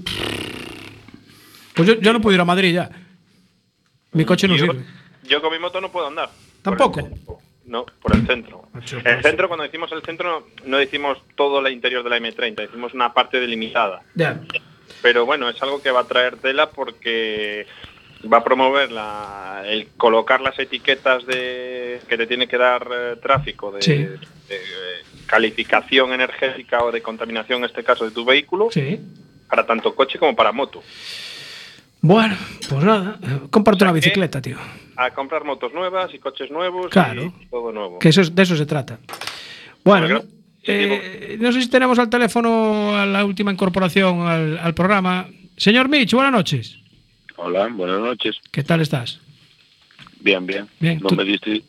[1.74, 2.88] Pues yo, yo no puedo ir a Madrid ya.
[4.12, 4.82] Mi coche no Yo, sirve.
[5.24, 6.30] yo con mi moto no puedo andar.
[6.62, 7.06] ¿Tampoco?
[7.66, 8.64] No, por el centro.
[8.72, 12.08] Macho, El pues- centro, cuando decimos el centro, no, no decimos todo el interior de
[12.10, 14.02] la M30, decimos una parte delimitada.
[14.14, 14.40] Ya.
[15.02, 17.66] Pero bueno, es algo que va a traer tela porque
[18.32, 23.16] va a promover la, el colocar las etiquetas de que te tiene que dar eh,
[23.22, 23.92] tráfico de, Sí.
[23.94, 24.14] de,
[24.48, 24.58] eh,
[25.26, 29.00] calificación energética o de contaminación, en este caso, de tu vehículo, Sí.
[29.48, 30.82] para tanto coche como para moto.
[32.00, 32.36] Bueno,
[32.68, 33.18] pues nada.
[33.22, 34.56] eh, Comparte una bicicleta, tío.
[34.96, 37.32] A comprar motos nuevas y coches nuevos Claro.
[37.40, 37.98] y todo nuevo.
[37.98, 38.98] Que eso, es- de eso se trata.
[39.84, 40.24] Bueno, Bueno, no,
[40.64, 45.28] eh, no sé si tenemos al teléfono a la última incorporación al, al programa.
[45.56, 46.78] Señor Mitch, buenas noches.
[47.36, 48.36] Hola, buenas noches.
[48.50, 49.20] ¿Qué tal estás?
[50.20, 50.66] Bien, bien.
[50.80, 51.62] Bien, no tú- me diste,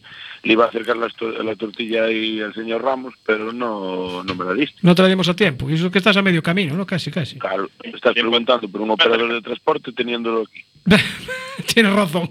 [0.43, 4.35] le iba a acercar la, to- la tortilla ahí al señor Ramos, pero no, no
[4.35, 4.77] me la diste.
[4.81, 5.69] No te la dimos a tiempo.
[5.69, 6.85] Y eso que estás a medio camino, ¿no?
[6.85, 7.37] Casi, casi.
[7.37, 10.63] Claro, estás preguntando por un operador de transporte teniéndolo aquí.
[11.73, 12.29] Tienes razón.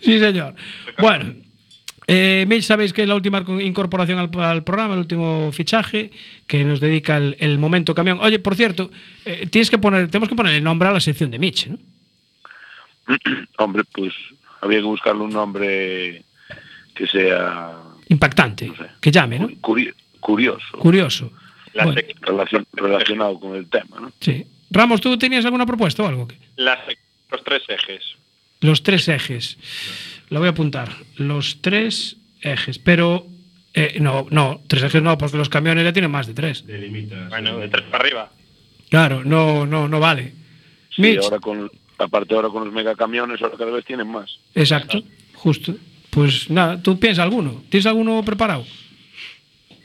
[0.00, 0.54] sí, señor.
[0.98, 1.34] Bueno,
[2.06, 6.10] eh, Mitch, sabéis que es la última co- incorporación al, al programa, el último fichaje
[6.46, 8.18] que nos dedica el, el momento camión.
[8.20, 8.90] Oye, por cierto,
[9.24, 11.78] eh, tienes que poner, tenemos que poner el nombre a la sección de Mitch, ¿no?
[13.58, 14.12] Hombre, pues
[14.60, 16.22] había que buscarle un nombre
[16.94, 17.72] que sea
[18.08, 18.70] Impactante.
[19.00, 19.48] Que llame, ¿no?
[19.48, 21.32] curi- curioso, Curioso.
[21.72, 24.12] La Bueno, sec- relacion- relacionado con el tema, ¿no?
[24.20, 24.46] sí.
[24.70, 26.26] Ramos, ¿tú tenías alguna propuesta o algo?
[26.56, 26.78] las
[27.30, 28.02] los tres ejes.
[28.60, 29.56] Los tres ejes.
[30.30, 30.90] Lo voy a apuntar.
[31.16, 32.78] Los tres ejes.
[32.78, 33.26] Pero.
[33.74, 36.64] Eh, no, no, tres ejes no, porque los camiones ya tienen más de tres.
[37.28, 38.30] Bueno, de tres para arriba.
[38.88, 40.32] Claro, no, no, no vale.
[40.94, 44.38] Sí, Mitch, ahora con, aparte ahora con los megacamiones, ahora cada vez tienen más.
[44.54, 45.02] exacto,
[45.34, 45.74] justo.
[46.10, 47.64] Pues nada, tú piensas alguno.
[47.68, 48.64] ¿Tienes alguno preparado?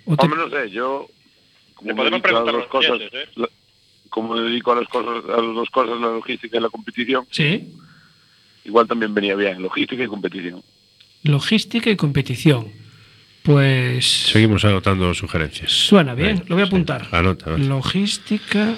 [0.06, 1.08] ¿O te- Hombre, no sé, yo
[1.73, 3.32] como Le me podemos dedico a las preguntar a dos los cosas, clientes, ¿eh?
[3.36, 3.49] la-
[4.10, 7.25] como me dedico a las cosas, a las dos cosas, la logística y la competición,
[7.32, 7.73] Sí.
[8.65, 10.62] igual también venía bien, logística y competición.
[11.23, 12.67] Logística y competición.
[13.43, 14.06] Pues.
[14.32, 15.71] Seguimos anotando sugerencias.
[15.71, 17.08] Suena bien, lo voy a apuntar.
[17.12, 17.63] Anota, anota.
[17.63, 18.75] Logística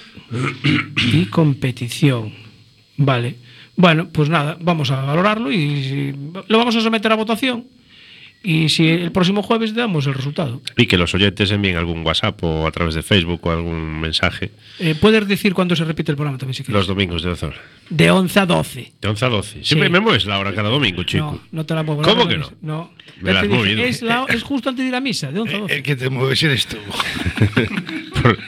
[1.11, 2.33] y competición.
[2.97, 3.35] Vale.
[3.75, 6.15] Bueno, pues nada, vamos a valorarlo y
[6.47, 7.65] lo vamos a someter a votación.
[8.43, 10.61] Y si el próximo jueves damos el resultado.
[10.75, 14.49] Y que los oyentes envíen algún WhatsApp o a través de Facebook o algún mensaje
[14.79, 16.73] Eh, ¿Puedes decir cuándo se repite el programa también si quieres?
[16.79, 17.59] los domingos de 11 horas.
[17.91, 18.93] De 11 a 12.
[18.99, 19.63] De 11 a 12.
[19.63, 19.91] Siempre Sí.
[19.91, 21.39] me mueves la hora cada domingo, chico.
[21.51, 22.01] No, no te la muevo.
[22.01, 22.51] ¿Cómo la que misa.
[22.61, 22.91] No.
[23.21, 23.83] Me la has dije, movido.
[23.83, 25.75] es, la- es justo antes de ir a misa, de 11 a 12.
[25.75, 26.77] El que te mueves eres tú.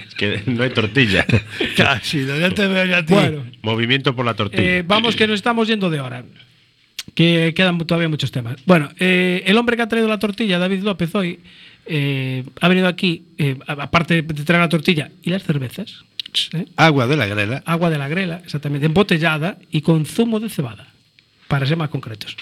[0.08, 1.26] Es que no hay tortilla.
[1.78, 3.14] Casi, no, ya te veo ya a ti.
[3.14, 4.62] Bueno, Movimiento por la tortilla.
[4.64, 6.24] Eh, vamos que nos estamos yendo de hora.
[7.16, 8.58] Que quedan todavía muchos temas.
[8.66, 11.40] Bueno, eh, el hombre que ha traído la tortilla, David López, hoy,
[11.86, 16.06] eh, ha venido aquí, eh, aparte de traer la tortilla y las cervezas,
[16.54, 16.66] ¿eh?
[16.76, 17.62] Agua de la grela.
[17.66, 20.88] agua de la grela, exactamente, embotellada y con zumo de cebada,
[21.48, 22.36] para ser más concretos.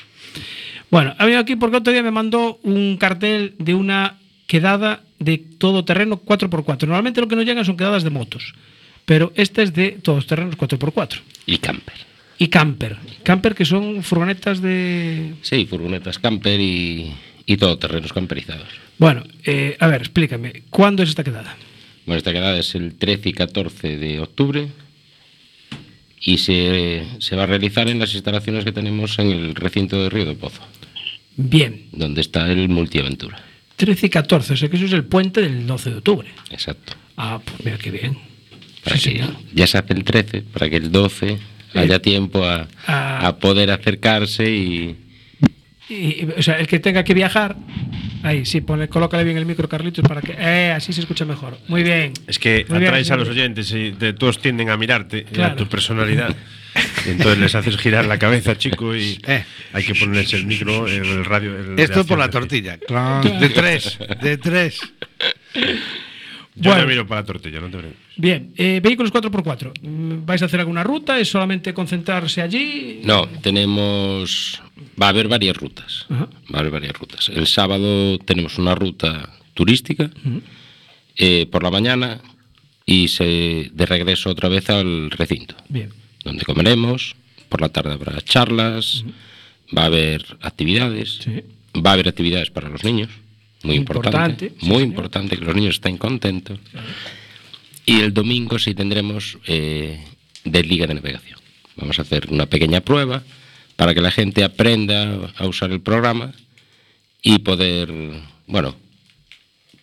[0.89, 5.37] Bueno, ha venido aquí porque otro día me mandó un cartel de una quedada de
[5.37, 6.81] todoterreno 4x4.
[6.81, 8.53] Normalmente lo que nos llegan son quedadas de motos,
[9.05, 11.19] pero este es de todos terrenos 4x4.
[11.45, 12.10] Y camper.
[12.41, 12.97] Y camper.
[13.21, 15.35] Camper que son furgonetas de...
[15.43, 17.13] Sí, furgonetas camper y,
[17.45, 18.67] y todoterrenos camperizados.
[18.97, 21.55] Bueno, eh, a ver, explícame, ¿cuándo es esta quedada?
[22.07, 24.69] Bueno, esta quedada es el 13 y 14 de octubre
[26.19, 30.09] y se, se va a realizar en las instalaciones que tenemos en el recinto de
[30.09, 30.63] Río de Pozo,
[31.37, 33.39] Bien, donde está el Multiaventura.
[33.75, 36.27] 13 y 14, o sea que eso es el puente del 12 de octubre.
[36.49, 36.93] Exacto.
[37.17, 38.17] Ah, pues mira qué bien.
[38.83, 41.37] Para Sí, que ya se hace el 13, para que el 12
[41.73, 43.27] haya tiempo a, Ah.
[43.27, 44.95] a poder acercarse y,
[45.89, 47.57] Y, y, o sea, el que tenga que viajar,
[48.23, 50.33] ahí, sí, pone, colócale bien el micro, Carlitos, para que...
[50.39, 51.57] Eh, así se escucha mejor.
[51.67, 52.13] Muy bien.
[52.27, 55.51] Es que Muy bien, atraes a los oyentes y te- todos tienden a mirarte Claro.
[55.53, 56.33] a tu personalidad.
[57.05, 59.43] Entonces les haces girar la cabeza, chico, y Eh.
[59.73, 61.57] hay que ponerse el micro, el radio.
[61.59, 62.77] el Esto por la tortilla.
[62.77, 64.79] De tres, de tres.
[66.55, 66.83] Yo Bueno.
[66.85, 68.01] me miro para la tortilla, no te preocupes.
[68.17, 69.71] Bien, eh, vehículos 4x4.
[69.81, 71.17] Mm, ¿Vais a hacer alguna ruta?
[71.19, 72.99] ¿Es solamente concentrarse allí?
[73.05, 74.61] No, tenemos.
[75.01, 76.05] Va a haber varias rutas.
[76.09, 76.27] Ajá.
[76.53, 77.29] Va a haber varias rutas.
[77.29, 80.09] El sábado tenemos una ruta turística
[81.15, 82.19] eh, por la mañana
[82.85, 85.89] y se, de regreso otra vez al recinto, Bien.
[86.23, 87.15] donde comeremos.
[87.47, 89.03] Por la tarde habrá charlas,
[89.77, 91.41] va a haber actividades, Sí.
[91.79, 93.09] va a haber actividades para los niños.
[93.63, 94.49] Muy Importante, importante.
[94.59, 94.87] sí, muy señor.
[94.89, 96.59] importante que los niños estén contentos.
[97.85, 100.03] Y el domingo sí tendremos eh,
[100.43, 101.39] de liga de navegación.
[101.75, 103.23] Vamos a hacer una pequeña prueba
[103.75, 106.33] para que la gente aprenda a usar el programa
[107.21, 107.91] y poder,
[108.47, 108.75] bueno,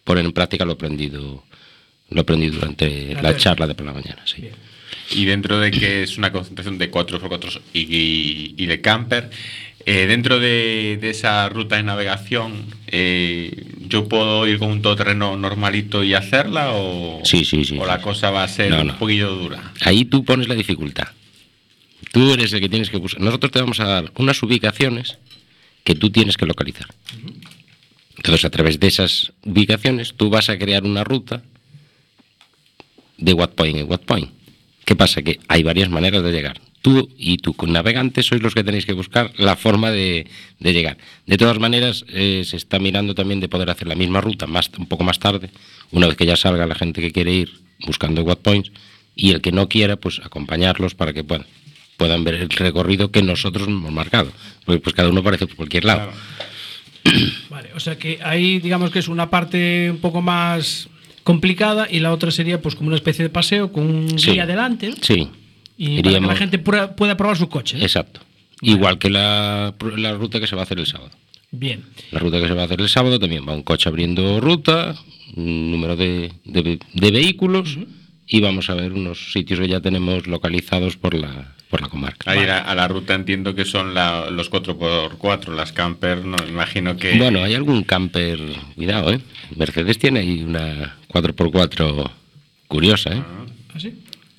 [0.05, 1.45] poner en práctica lo aprendido,
[2.11, 4.23] lo aprendido durante la charla de por la mañana.
[4.25, 4.49] Sí.
[5.11, 9.31] y dentro de que es una concentración de 4x4 y, y- y de camper,
[9.90, 15.38] eh, dentro de, de esa ruta de navegación, eh, ¿yo puedo ir con un todoterreno
[15.38, 18.98] normalito y hacerla o, Sí, sí, sí, o la cosa va a ser No, un
[18.98, 19.72] poquillo dura?
[19.81, 21.09] Ahí tú pones la dificultad.
[22.12, 23.22] Tú eres el que tienes que buscar.
[23.22, 25.16] Nosotros te vamos a dar unas ubicaciones
[25.85, 26.88] que tú tienes que localizar.
[28.18, 31.42] Entonces, a través de esas ubicaciones, tú vas a crear una ruta
[33.16, 34.29] de what point en what point.
[34.85, 35.22] ¿Qué pasa?
[35.22, 36.61] Que hay varias maneras de llegar.
[36.88, 40.27] Tú y tu navegante sois los que tenéis que buscar la forma de,
[40.59, 40.96] de llegar.
[41.27, 44.70] De todas maneras, eh, se está mirando también de poder hacer la misma ruta más,
[44.79, 45.51] un poco más tarde,
[45.90, 47.51] una vez que ya salga la gente que quiere ir
[47.85, 48.72] buscando what points,
[49.14, 51.44] y el que no quiera, pues acompañarlos para que puedan,
[51.98, 54.33] puedan ver el recorrido que nosotros hemos marcado.
[54.64, 56.11] Porque pues cada uno aparece por cualquier lado.
[57.51, 60.88] Vale, o sea que ahí digamos que es una parte un poco más
[61.22, 64.31] complicada y la otra sería pues como una especie de paseo con un Sí.
[64.33, 64.96] guía delante ¿no?
[65.03, 65.29] Sí.
[65.79, 67.79] Y para que la gente prueba- pueda probar su coche.
[67.79, 67.83] ¿eh?
[67.83, 68.21] Exacto.
[68.61, 71.11] Igual que la, la ruta que se va a hacer el sábado.
[71.51, 71.85] Bien.
[72.11, 74.97] La ruta que se va a hacer el sábado también va un coche abriendo ruta,
[75.37, 77.79] un número de, de- de vehículos
[78.27, 82.31] y vamos a ver unos sitios que ya tenemos localizados por la, por la comarca.
[82.31, 86.97] Ahí a, a la ruta entiendo que son la- los 4x4, las camper, no, imagino
[86.97, 87.17] que...
[87.17, 88.41] Bueno, hay algún camper,
[88.75, 89.21] cuidado, ¿eh?
[89.57, 92.11] Mercedes tiene ahí una 4x4
[92.67, 93.23] curiosa, ¿eh?
[93.75, 93.95] ¿Ah, sí?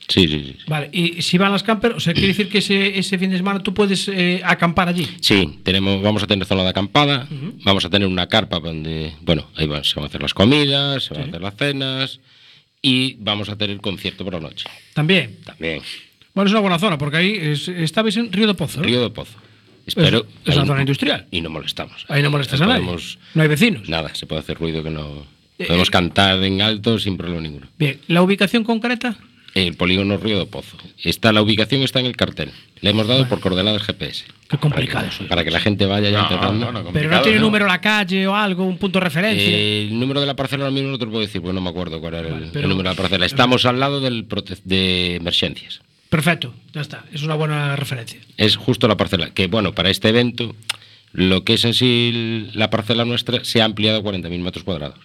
[0.09, 0.55] Sí, sí, sí.
[0.67, 3.37] Vale, y si van las camper, o sea, quiere decir que ese, ese fin de
[3.37, 5.07] semana tú puedes eh, acampar allí.
[5.21, 7.27] Sí, tenemos, vamos a tener zona de acampada,
[7.63, 11.03] vamos a tener una carpa donde, bueno, ahí va- se van a hacer las comidas,
[11.05, 12.19] se van a hacer las cenas
[12.81, 14.65] y vamos a tener el concierto por la noche.
[14.93, 15.37] También.
[15.45, 15.81] También.
[16.33, 18.79] Bueno, es una buena zona, porque ahí es- estabais en Río de Pozo.
[18.81, 18.85] ¿no?
[18.87, 19.37] Río de Pozo.
[19.85, 20.25] Espero.
[20.45, 21.25] es una zona industrial.
[21.31, 22.05] Y no molestamos.
[22.09, 22.85] Ahí no molestas a nadie.
[23.33, 23.89] No hay vecinos.
[23.89, 25.25] Nada, se puede hacer ruido que no.
[25.57, 25.91] Eh, Podemos eh.
[25.91, 27.67] cantar en alto sin problema ninguno.
[27.77, 29.15] Bien, ¿la ubicación concreta?
[29.55, 30.77] El polígono Río de Pozo.
[31.03, 32.51] Está, la ubicación está en el cartel.
[32.81, 34.25] Le hemos dado por coordenadas GPS.
[34.47, 36.71] Qué complicado Para que, para que la gente vaya ya No, empezando.
[36.71, 39.47] no, no, Pero no tiene número la calle o algo, un punto de referencia.
[39.49, 41.61] Eh, el número de la parcela ahora mismo no te lo puedo decir, porque no
[41.61, 43.25] me acuerdo cuál era el- el, pero- número de la parcela.
[43.25, 44.27] Estamos al lado del
[44.65, 45.81] de emergencias.
[46.09, 47.05] Perfecto, ya está.
[47.13, 48.19] Es una buena referencia.
[48.37, 49.31] Es justo la parcela.
[49.31, 50.55] Que bueno, para este evento,
[51.11, 54.97] lo que es en sí la parcela nuestra se ha ampliado a 40.000 metros cuadrados.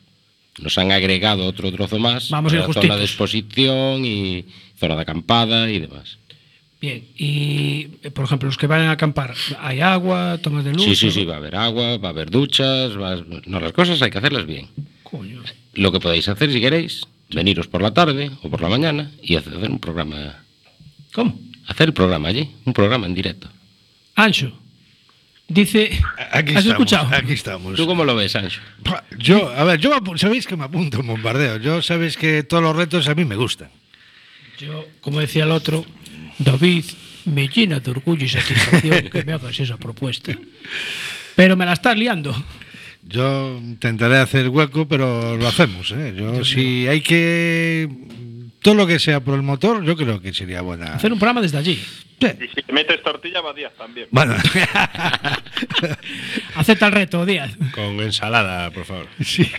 [0.60, 2.30] Nos han agregado otro trozo más.
[2.30, 4.44] Vamos a ir zona de exposición y
[4.78, 6.18] zona de acampada y demás.
[6.80, 10.84] Bien, y por ejemplo, los que van a acampar, ¿hay agua, tomas de luz?
[10.84, 12.96] Sí, sí, sí, va a haber agua, va a haber duchas.
[13.00, 14.68] va a- No, las cosas hay que hacerlas bien.
[15.02, 15.42] Coño.
[15.74, 19.36] Lo que podéis hacer, si queréis, veniros por la tarde o por la mañana y
[19.36, 20.44] hacer un programa.
[21.14, 21.38] ¿Cómo?
[21.66, 23.48] Hacer el programa allí, un programa en directo.
[24.14, 24.52] Ancho,
[25.48, 25.90] dice.
[26.30, 27.14] Aquí ¿Has estamos, escuchado?
[27.14, 27.74] Aquí estamos.
[27.76, 28.60] ¿Tú cómo lo ves, Ancho?
[29.18, 31.58] Yo, a ver, yo sabéis que me apunto un bombardeo.
[31.58, 33.70] Yo sabéis que todos los retos a mí me gustan.
[34.58, 35.84] Yo, como decía el otro,
[36.38, 36.84] David,
[37.24, 40.32] me llena de orgullo y satisfacción que me hagas esa propuesta.
[41.34, 42.34] Pero me la estás liando.
[43.06, 45.90] Yo intentaré hacer hueco, pero lo hacemos.
[45.92, 46.14] ¿eh?
[46.16, 47.88] Yo, si hay que.
[48.62, 50.94] Todo lo que sea por el motor, yo creo que sería buena.
[50.94, 51.78] Hacer un programa desde allí.
[52.40, 54.08] Y si le metes tortilla, va Díaz también.
[54.10, 54.34] Bueno,
[56.56, 57.56] Acepta el reto, Díaz.
[57.74, 59.06] Con ensalada, por favor.
[59.22, 59.46] sí.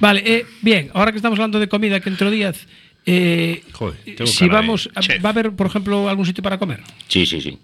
[0.00, 2.66] Vale, eh, bien, ahora que estamos hablando de comida, que entró Díaz,
[3.06, 4.88] eh, Joder, tengo si cara vamos.
[4.96, 6.80] ¿va a haber, por ejemplo, algún sitio para comer?
[7.08, 7.58] Sí, sí, sí.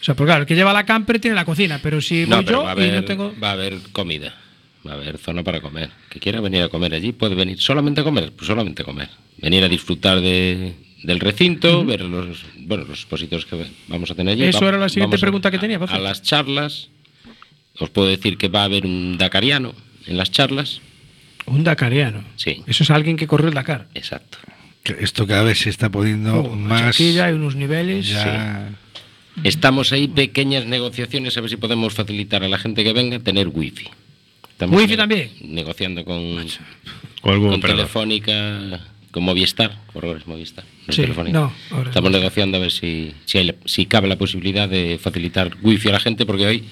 [0.00, 2.36] O sea, porque claro, el que lleva la camper tiene la cocina, pero si No,
[2.36, 3.34] voy pero yo va a, y haber, no tengo...
[3.42, 4.34] va a haber comida.
[4.86, 5.90] Va a haber zona para comer.
[6.08, 7.60] Que quiera venir a comer allí puede venir.
[7.60, 8.32] ¿Solamente a comer?
[8.32, 9.10] Pues solamente a comer.
[9.36, 14.34] Venir a disfrutar de, del recinto, ver los, bueno, los expositores que vamos a tener
[14.34, 14.44] allí.
[14.44, 16.88] Eso Va- era la siguiente vamos a- pregunta que tenía, A, las charlas.
[17.78, 19.74] Os puedo decir que va a haber un Dakariano
[20.06, 20.80] en las charlas.
[21.46, 22.22] Un dakariano.
[22.36, 22.62] Sí.
[22.66, 23.88] Eso es alguien que corrió el Dakar.
[23.94, 24.38] Exacto.
[24.98, 26.94] Esto cada vez se está poniendo Oh, más.
[26.94, 28.08] Aquí ya hay unos niveles.
[28.08, 28.70] ya-
[29.44, 33.48] Estamos ahí pequeñas negociaciones a ver si podemos facilitar a la gente que venga tener
[33.48, 33.86] wifi.
[34.50, 35.30] Estamos ¿Wifi también?
[35.42, 36.34] Negociando con,
[37.22, 37.76] Con algún con operador.
[37.86, 38.80] Telefónica,
[39.10, 40.64] con Movistar, por ahora es Movistar.
[40.64, 41.38] no es Sí, Telefónica.
[41.38, 44.68] no, ahora es Estamos negociando a ver si, si, hay la- si cabe la posibilidad
[44.68, 46.64] de facilitar wifi a la gente, porque hoy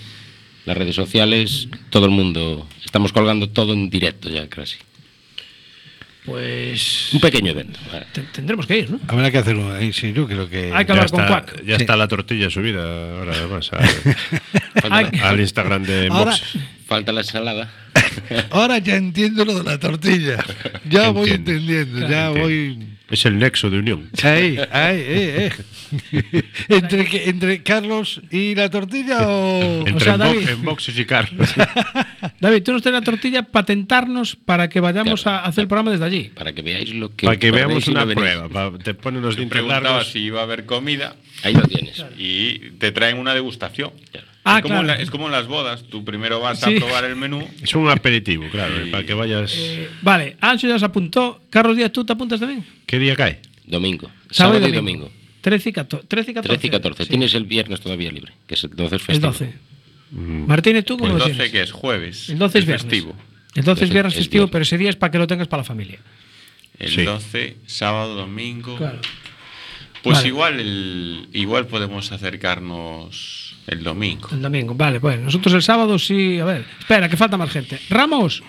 [0.64, 4.76] las redes sociales, todo el mundo, estamos colgando todo en directo ya casi.
[6.24, 7.08] Pues.
[7.14, 7.80] Un pequeño evento.
[7.90, 8.04] vale.
[8.32, 9.00] tendremos que ir, ¿no?
[9.08, 10.70] Habrá que hacerlo ahí, sí, yo creo que.
[10.74, 11.64] Hay que hablar con Quack.
[11.64, 11.82] ya Sí.
[11.82, 13.70] está la tortilla subida ahora además
[15.22, 16.42] al, Instagram de Ahora- Mox.
[16.86, 17.70] Falta la ensalada.
[18.50, 20.36] Ahora ya entiendo lo de la tortilla.
[20.88, 22.40] Ya voy entendiendo, ya Entiendo.
[22.40, 22.88] voy.
[23.10, 24.10] Es el nexo de unión.
[24.22, 25.50] Ahí, ahí, eh,
[25.92, 26.42] eh.
[26.68, 29.86] ¿Entre, ¿Entre Carlos y la tortilla o.?
[29.86, 31.48] Entre sea, en, David- en boxes y Carlos.
[32.40, 35.90] David, tú nos traes la tortilla para tentarnos para que vayamos a hacer el programa
[35.90, 36.24] desde allí.
[36.34, 37.24] Para que veáis lo que.
[37.24, 38.72] Para que veamos una prueba.
[38.84, 40.12] te ponen los dientes Preguntaba largos.
[40.12, 41.16] si iba a haber comida.
[41.44, 42.04] Ahí lo tienes.
[42.18, 43.90] Y te traen una degustación.
[44.48, 44.80] Ah, es, como claro.
[44.80, 45.84] en la- es como en las bodas.
[45.84, 46.76] Tú primero vas Sí.
[46.76, 47.46] a probar el menú.
[47.62, 49.54] Es un aperitivo, claro, para que vayas.
[49.56, 51.40] Eh, Vale, Ancho ya se apuntó.
[51.50, 52.64] Carlos Díaz, ¿tú te apuntas también?
[52.86, 53.40] ¿Qué día cae?
[53.66, 54.08] Domingo.
[54.30, 55.04] Sábado Sábado, y y domingo.
[55.06, 55.18] domingo.
[55.40, 56.06] 13 y 14.
[56.06, 56.56] 13 y 14.
[56.56, 57.04] 13 y 14.
[57.04, 57.08] Sí.
[57.10, 58.70] Tienes el viernes todavía libre, que es El
[59.00, 59.28] festivo.
[59.28, 59.54] 12.
[60.10, 61.52] Martínez, ¿tú cómo El lo 12 tienes?
[61.52, 62.28] que es jueves.
[62.30, 62.82] El 12 es viernes.
[62.82, 63.10] festivo.
[63.10, 65.48] El 12 es Entonces, viernes es festivo, pero ese día es para que lo tengas
[65.48, 65.98] para la familia.
[66.78, 67.02] El Sí.
[67.02, 68.76] 12, sábado, domingo.
[68.76, 69.00] Claro.
[70.02, 70.28] Pues Vale.
[70.28, 74.28] igual el, igual podemos acercarnos el domingo.
[74.32, 75.24] El domingo, vale, bueno.
[75.24, 76.38] Nosotros el sábado sí.
[76.40, 77.78] A ver, espera, que falta más gente.
[77.90, 78.42] Ramos,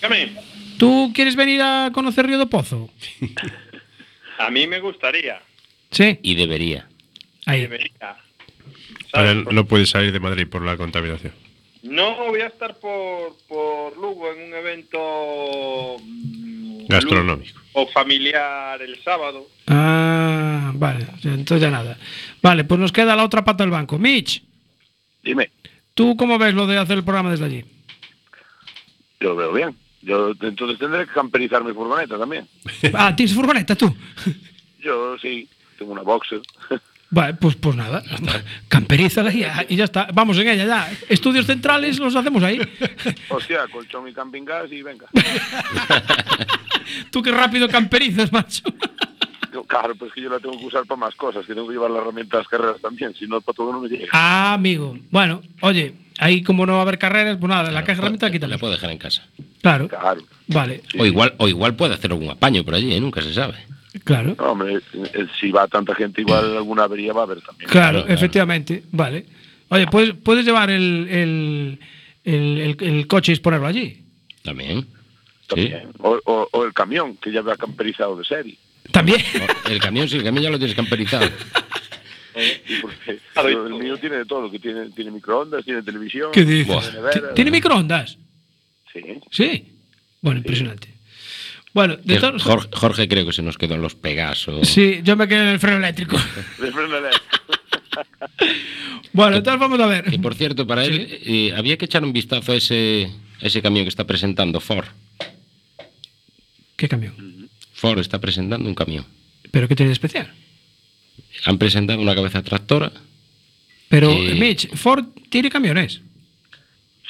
[0.00, 0.32] Dígame,
[0.76, 2.90] ¿tú quieres venir a conocer Río de Pozo?
[4.38, 5.40] a mí me gustaría.
[5.90, 6.18] Sí.
[6.22, 6.88] Y debería.
[7.46, 7.62] Ahí.
[7.62, 8.16] Debería.
[9.12, 9.36] ¿Sabes?
[9.50, 11.32] no puedes salir de Madrid por la contaminación.
[11.82, 17.60] No voy a estar por, por Lugo en un evento mm, Gastronómico.
[17.72, 19.46] o familiar el sábado.
[19.66, 21.06] Ah, vale.
[21.24, 21.96] Entonces ya nada.
[22.42, 23.98] Vale, pues nos queda la otra pata del banco.
[23.98, 24.42] Mitch,
[25.22, 25.50] Dime,
[25.94, 27.64] ¿tú cómo ves lo de hacer el programa desde allí?
[29.20, 29.76] yo lo veo bien.
[30.00, 32.46] Yo entonces tendré que camperizar mi furgoneta también.
[32.94, 33.94] Ah, ¿tienes furgoneta tú?
[34.80, 36.40] Yo sí, tengo una boxer.
[37.10, 38.02] Vale, pues, pues nada.
[38.68, 40.08] Camperízala y ya, y ya está.
[40.12, 40.92] Vamos en ella ya.
[41.08, 42.60] Estudios centrales los hacemos ahí.
[43.30, 45.06] Hostia, colchón y camping gas y venga.
[47.10, 48.62] Tú qué rápido camperizas, macho.
[49.52, 51.74] Yo, claro, pues que yo la tengo que usar para más cosas, que tengo que
[51.74, 54.08] llevar la herramienta a las carreras también, si no, para todo no me llega.
[54.12, 54.96] Ah, amigo.
[55.10, 58.28] Bueno, oye, ahí como no va a haber carreras, pues nada, la caja de herramientas
[58.28, 58.58] La quítala.
[58.58, 59.26] puedo dejar en casa.
[59.62, 60.22] Claro, Claro.
[60.48, 63.00] vale, O igual, o igual puede hacer algún apaño por allí, ¿eh?
[63.00, 63.54] nunca se sabe.
[64.04, 64.34] claro.
[64.38, 67.70] No, hombre, eh, si va tanta gente, igual alguna avería va a haber también.
[67.70, 68.14] Claro, claro.
[68.14, 69.26] efectivamente, vale.
[69.70, 71.78] Oye, ¿puedes, puedes llevar el, el,
[72.24, 74.02] el, el- el coche y ponerlo allí?
[74.42, 74.80] También.
[74.82, 75.46] Sí.
[75.48, 75.88] También.
[75.98, 78.56] O, o- o el camión, que ya va camperizado de serie.
[78.92, 79.22] También.
[79.68, 81.28] El camión, sí, el camión ya lo tienes camperizado.
[82.38, 86.78] Y porque el mío tiene de todo, que tiene, tiene microondas, tiene televisión, ¿Qué dices?
[86.78, 88.16] tiene nevera, ¿Tiene microondas?
[88.92, 89.00] Sí.
[89.30, 89.64] Sí.
[90.20, 90.88] Bueno, impresionante.
[91.74, 92.42] Bueno, de todos.
[92.42, 94.68] Jorge, Jorge creo que se nos quedó en los Pegasos.
[94.68, 96.16] Sí, yo me quedé en el freno eléctrico.
[96.58, 97.36] De freno eléctrico.
[99.12, 100.04] Bueno, entonces vamos a ver.
[100.12, 103.10] Y por cierto, para él, eh, había que echar un vistazo a ese,
[103.42, 104.86] a ese camión que está presentando Ford.
[106.76, 107.37] ¿Qué camión?
[107.78, 109.04] Ford está presentando un camión.
[109.52, 110.32] ¿Pero qué tiene de especial?
[111.46, 112.90] Han presentado una cabeza tractora.
[113.88, 116.00] Pero, Eh, Mitch, Ford tiene camiones.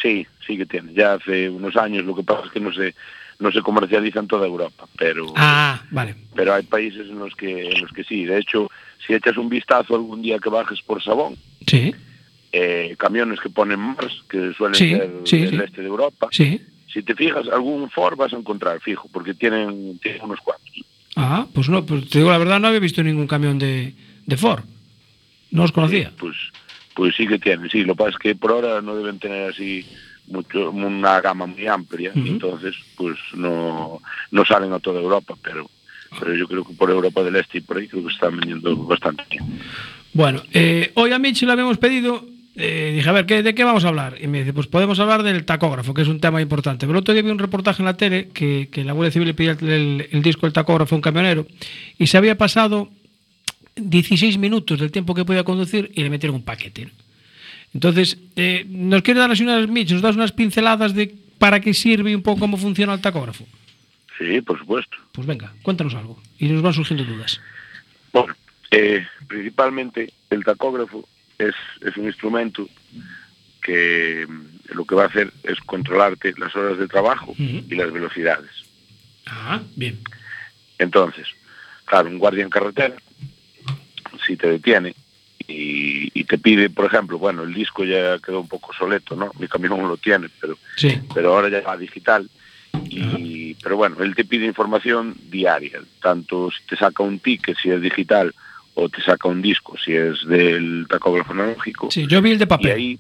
[0.01, 0.93] Sí, sí que tiene.
[0.93, 2.95] Ya hace unos años, lo que pasa es que no se,
[3.39, 6.14] no se comercializa en toda Europa, pero, Ah, vale.
[6.37, 8.25] pero hay países en los que en los que sí.
[8.27, 8.71] De hecho,
[9.05, 11.95] si echas un vistazo algún día que bajes por Sabón, Sí,
[12.53, 15.57] eh, camiones que ponen Mars, que suelen Sí, ser sí, del sí.
[15.64, 16.61] este de Europa, sí.
[16.93, 20.84] Si te fijas, algún Ford vas a encontrar fijo, porque tienen, tienen unos cuantos.
[21.16, 23.95] Ah, pues no, pues te digo la verdad, no había visto ningún camión de,
[24.26, 24.62] de Ford.
[25.51, 26.12] No os conocía.
[26.18, 26.36] Pues,
[26.95, 27.84] pues sí que tienen, sí.
[27.84, 29.84] Lo que pasa es que por ahora no deben tener así
[30.26, 32.26] mucho una gama muy amplia, Ujú.
[32.26, 35.68] entonces pues no, no salen a toda Europa, pero
[36.18, 38.74] pero yo creo que por Europa del Este y por ahí creo que están vendiendo
[38.76, 39.45] bastante bien.
[40.12, 42.24] Bueno, eh, hoy a Mitch le habíamos pedido,
[42.61, 44.16] eh, dije, a ver, ¿qué, ¿de qué vamos a hablar?
[44.20, 46.86] Y me dice, pues podemos hablar del tacógrafo, que es un tema importante.
[46.86, 49.28] Pero el otro día vi un reportaje en la tele que, que la Guardia Civil
[49.28, 51.46] le pedía el, el- el disco del tacógrafo a un camionero
[51.98, 52.90] y se había pasado
[53.76, 56.86] 16 minutos del tiempo que podía conducir y le metieron un paquete.
[56.86, 56.90] ¿no?
[57.74, 62.11] Entonces, eh, ¿nos quiere dar así unas, nos das unas pinceladas de para qué sirve
[62.11, 63.46] y un poco cómo funciona el tacógrafo?
[64.18, 64.96] Sí, por supuesto.
[65.12, 66.20] Pues venga, cuéntanos algo.
[66.40, 67.40] Y nos van surgiendo dudas.
[68.12, 68.34] Bueno,
[68.72, 71.09] eh, principalmente el tacógrafo
[71.39, 72.68] es, es un instrumento
[73.62, 74.26] que
[74.74, 78.51] lo que va a hacer es controlarte las horas de trabajo y las velocidades.
[79.26, 79.99] Ah, bien.
[80.78, 81.26] Entonces,
[81.84, 82.95] claro, un guardia en carretera,
[84.26, 84.95] si te detiene
[85.47, 89.30] y, y te pide, por ejemplo, bueno, el disco ya quedó un poco soleto, ¿no?
[89.39, 91.01] Mi camión no lo tiene, pero, Sí.
[91.14, 92.28] pero ahora ya va digital.
[92.91, 97.70] Y, pero bueno, él te pide información diaria, tanto si te saca un ticket, si
[97.70, 98.34] es digital,
[98.81, 101.91] o te saca un disco, si es del tacógrafo analógico.
[101.91, 102.72] Sí, yo vi el de Y papel.
[102.72, 102.99] ahí,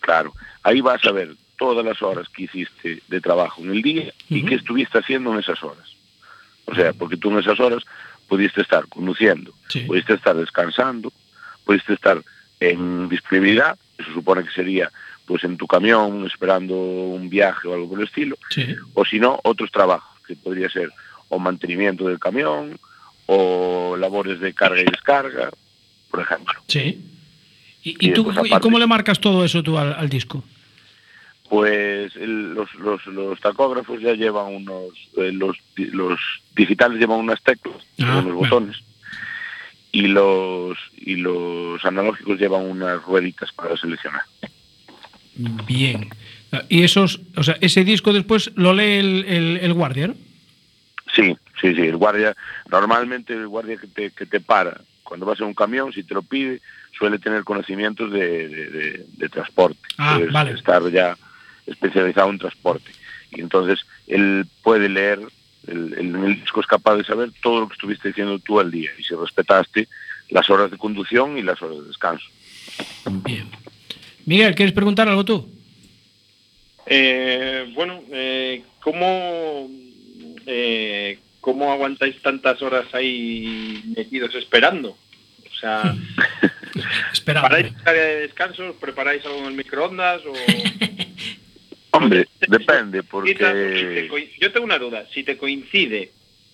[0.00, 0.32] claro,
[0.64, 4.38] ahí vas a ver todas las horas que hiciste de trabajo en el día y
[4.40, 4.48] Ujú.
[4.48, 5.88] qué estuviste haciendo en esas horas.
[6.64, 7.84] O sea, porque tú en esas horas
[8.28, 9.80] pudiste estar conduciendo, Sí.
[9.82, 11.12] pudiste estar descansando,
[11.64, 12.20] pudiste estar
[12.58, 14.90] en disponibilidad, eso supone que sería
[15.26, 18.74] pues en tu camión esperando un viaje o algo por el estilo, Sí.
[18.94, 20.90] o si no, otros trabajos, que podría ser
[21.28, 22.78] o mantenimiento del camión,
[23.26, 25.50] o labores de carga y descarga,
[26.10, 26.54] por ejemplo.
[26.68, 27.00] Sí.
[27.82, 30.42] ¿Y, Y y tú, después, y cómo le marcas todo eso tú al, al disco?
[31.48, 36.18] Pues el- los, los, los tacógrafos ya llevan unos, eh, los, los
[36.56, 38.76] digitales llevan unas teclas, Ah, unos botones,
[39.92, 44.22] y los y los analógicos llevan unas rueditas para seleccionar.
[45.66, 46.08] Bien.
[46.68, 50.14] Y esos, o sea, ese disco después lo lee el, el- el guardia, ¿no?
[51.14, 51.82] Sí, sí, sí.
[51.82, 52.34] El guardia,
[52.70, 56.14] normalmente el guardia que te, que te para cuando vas en un camión, si te
[56.14, 56.60] lo pide,
[56.98, 59.78] suele tener conocimientos de, de- de- de transporte.
[59.98, 60.52] Ah, vale.
[60.52, 61.16] Estar ya
[61.66, 62.90] especializado en transporte.
[63.30, 65.20] Y entonces él puede leer,
[65.66, 68.58] el, el- en el disco es capaz de saber todo lo que estuviste diciendo tú
[68.60, 69.88] al día y si respetaste
[70.30, 72.26] las horas de conducción y las horas de descanso.
[74.26, 75.48] Miguel, ¿quieres preguntar algo tú?
[76.86, 79.68] Eh, bueno, eh, ¿cómo,
[80.46, 84.90] eh, ¿cómo aguantáis tantas horas ahí metidos esperando?
[84.90, 85.94] O sea,
[87.12, 87.48] Esperando.
[87.48, 88.74] ¿paráis de descanso?
[88.80, 90.22] ¿Preparáis algo en el microondas?
[90.26, 90.32] O...
[91.92, 94.08] Hombre, depende, Si te porque...
[94.40, 95.06] Yo tengo una duda.
[95.14, 96.10] Si te coincide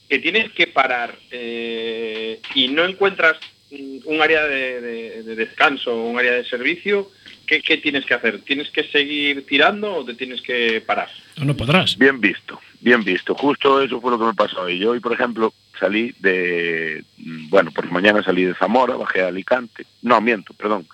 [0.09, 3.39] que tienes que parar eh, y no encuentras
[3.71, 7.11] un área de, de- de descanso, un área de servicio,
[7.47, 8.41] ¿qué, qué tienes que hacer?
[8.43, 11.09] ¿Tienes que seguir tirando o te tienes que parar?
[11.37, 11.97] No podrás.
[11.97, 13.35] Bien visto, bien visto.
[13.35, 14.79] Justo eso fue lo que me pasó hoy.
[14.79, 17.05] Yo hoy, por ejemplo, salí de...
[17.19, 19.87] mm, Bueno, por la mañana salí de Zamora, bajé a Alicante.
[20.03, 20.87] No, miento, perdón.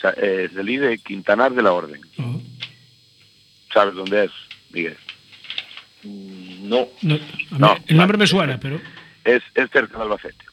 [0.00, 2.00] Sa- eh, salí de Quintanar de la Orden.
[3.72, 4.30] ¿Sabes dónde es,
[4.70, 4.96] Miguel?
[6.04, 6.88] No.
[7.02, 8.80] No, mí No, el nombre me suena, pero.
[9.24, 10.44] Es, es cerca de Albacete.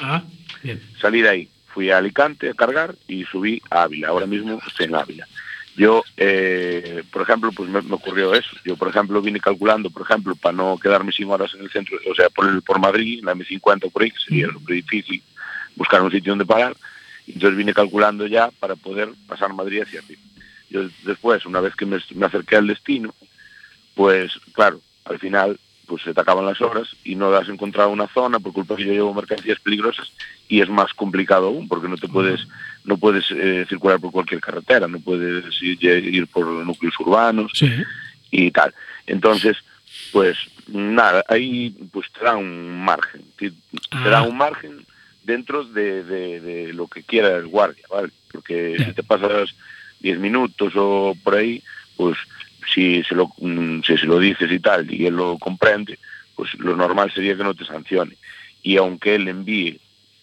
[0.00, 0.22] Ah,
[0.62, 0.82] bien.
[1.00, 4.08] Salí de ahí, fui a Alicante a cargar y subí a Ávila.
[4.08, 5.28] Ahora mismo estoy en Ávila.
[5.76, 8.50] Yo, eh, por ejemplo, pues me, me ocurrió eso.
[8.64, 11.98] Yo, por ejemplo, vine calculando, por ejemplo, para no quedarme sin horas en el centro,
[12.08, 15.22] o sea, por, el, por Madrid, en la M50 por ahí, que sería súper difícil
[15.74, 16.76] buscar un sitio donde parar.
[17.26, 20.20] Entonces vine calculando ya para poder pasar Madrid hacia arriba.
[20.70, 23.14] Yo después, una vez que me, me acerqué al destino,
[23.94, 28.06] pues claro, al final pues se te acaban las horas y no has encontrado una
[28.08, 30.10] zona por culpa que yo llevo mercancías peligrosas
[30.48, 32.46] y es más complicado aún porque no te puedes
[32.84, 37.70] no puedes eh, circular por cualquier carretera, no puedes ir, ir por núcleos urbanos Sí.
[38.30, 38.74] y tal.
[39.06, 39.56] Entonces,
[40.12, 40.36] pues
[40.68, 44.22] nada, ahí pues te da un margen, te, te da Ah.
[44.22, 44.84] un margen
[45.22, 48.10] dentro de, de- de lo que quiera el guardia, ¿vale?
[48.30, 49.54] Porque si te pasas
[50.00, 51.62] 10 minutos o por ahí,
[51.96, 52.16] pues
[52.72, 55.98] si se lo, mm, si se lo dices y tal y él lo comprende,
[56.36, 58.16] pues lo normal sería que no te sancione.
[58.62, 59.78] Y aunque él envíe,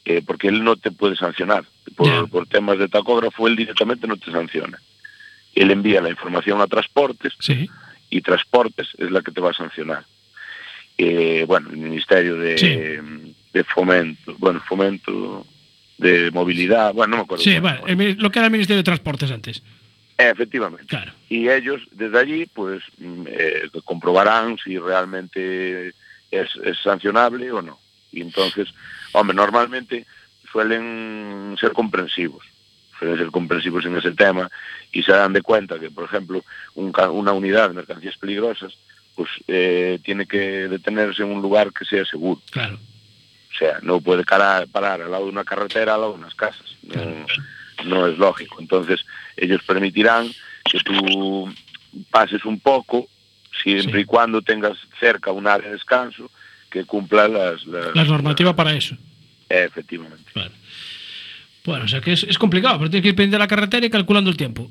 [0.06, 1.64] eh, porque él no te puede sancionar,
[1.96, 4.80] por, por temas de tacógrafo, él directamente no te sanciona.
[5.54, 7.70] Él envía la información a transportes Sí.
[8.10, 10.06] y transportes es la que te va a sancionar.
[10.98, 13.24] Eh, bueno, el Ministerio de,
[13.54, 15.46] de Fomento, bueno, Fomento
[15.98, 17.44] de Movilidad, bueno, no me acuerdo.
[17.44, 17.96] Sí, vale.
[17.96, 19.62] mi- lo que era el Ministerio de Transportes antes.
[20.30, 20.86] Efectivamente.
[20.88, 21.12] Claro.
[21.30, 25.90] Y ellos desde allí pues mm, eh, comprobarán si realmente
[26.30, 27.80] es, es sancionable o no.
[28.12, 28.70] Y entonces,
[29.14, 30.06] hombre, normalmente
[30.52, 32.46] suelen ser comprensivos,
[33.00, 34.50] suelen ser comprensivos en ese tema
[34.92, 36.44] y se dan de cuenta que, por ejemplo,
[36.76, 38.78] un una unidad de mercancías peligrosas
[39.16, 42.42] pues eh, tiene que detenerse en un lugar que sea seguro.
[42.52, 42.76] Claro.
[42.76, 46.36] O sea, no puede parar, parar al lado de una carretera, al lado de unas
[46.36, 46.78] casas.
[46.84, 47.26] No,
[47.86, 48.58] no es lógico.
[48.60, 49.06] Entonces,
[49.38, 50.28] ellos permitirán
[50.70, 51.54] que tú
[52.10, 53.08] pases un poco,
[53.64, 56.32] siempre y cuando tengas cerca un área de descanso
[56.70, 57.66] que cumpla las...
[57.66, 58.96] las- La normativa para eso.
[59.50, 60.32] efectivamente.
[61.64, 63.86] Bueno, o sea que es, es complicado, pero tienes que ir pendiente de la carretera
[63.86, 64.70] y calculando el tiempo.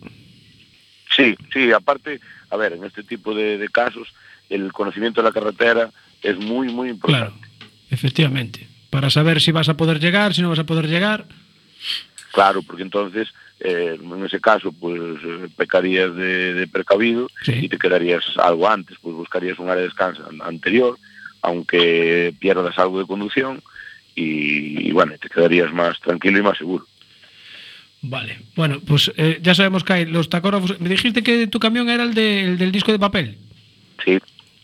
[1.15, 4.09] Sí, sí, aparte, a ver, en este tipo de, de casos,
[4.49, 5.91] el conocimiento de la carretera
[6.23, 7.37] es muy, muy importante.
[7.39, 8.67] Claro, efectivamente.
[8.91, 11.27] Para saber si vas a poder llegar, si no vas a poder llegar.
[12.33, 13.29] Claro, porque entonces,
[13.61, 17.29] eh, en ese caso, pues eh, pecarías de, de precavido
[17.63, 20.97] y te quedarías algo antes, pues buscarías un área de descanso an- anterior,
[21.43, 23.61] aunque pierdas algo de conducción
[24.15, 26.87] y, y, bueno, te quedarías más tranquilo y más seguro.
[28.03, 28.39] Vale.
[28.57, 30.81] Bueno, pues eh, ya sabemos que hay los tacógrafos.
[30.81, 33.37] Me dijiste que tu camión era el, de- el del disco de papel.
[34.05, 34.19] Sí.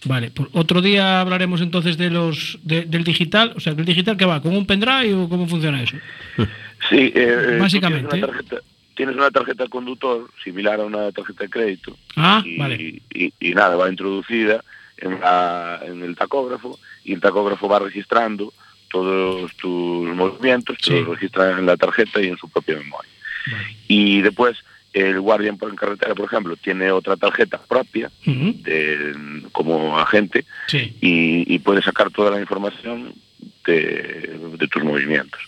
[0.05, 3.53] Vale, pues otro día hablaremos entonces de los de- del digital.
[3.57, 4.41] O sea, ¿el digital que va?
[4.41, 5.97] ¿Con un pendrive o cómo funciona eso?
[6.89, 8.09] Sí, eh, eh, Básicamente.
[8.09, 8.57] Tienes una, tarjeta,
[8.95, 11.97] tienes una tarjeta de conductor similar a una tarjeta de crédito.
[12.17, 12.77] Ah, y, vale.
[13.13, 14.63] y- y nada, va introducida
[14.99, 18.53] en, la- en el tacógrafo y el tacógrafo va registrando
[18.91, 23.11] todos tus movimientos, te los registra en la tarjeta y en su propia memoria.
[23.89, 24.57] Y después
[24.93, 30.97] el guardia en en carretera, por ejemplo, tiene otra tarjeta propia de- como agente Sí.
[31.01, 33.13] y, y puede sacar toda la información
[33.67, 35.41] de, de tus movimientos.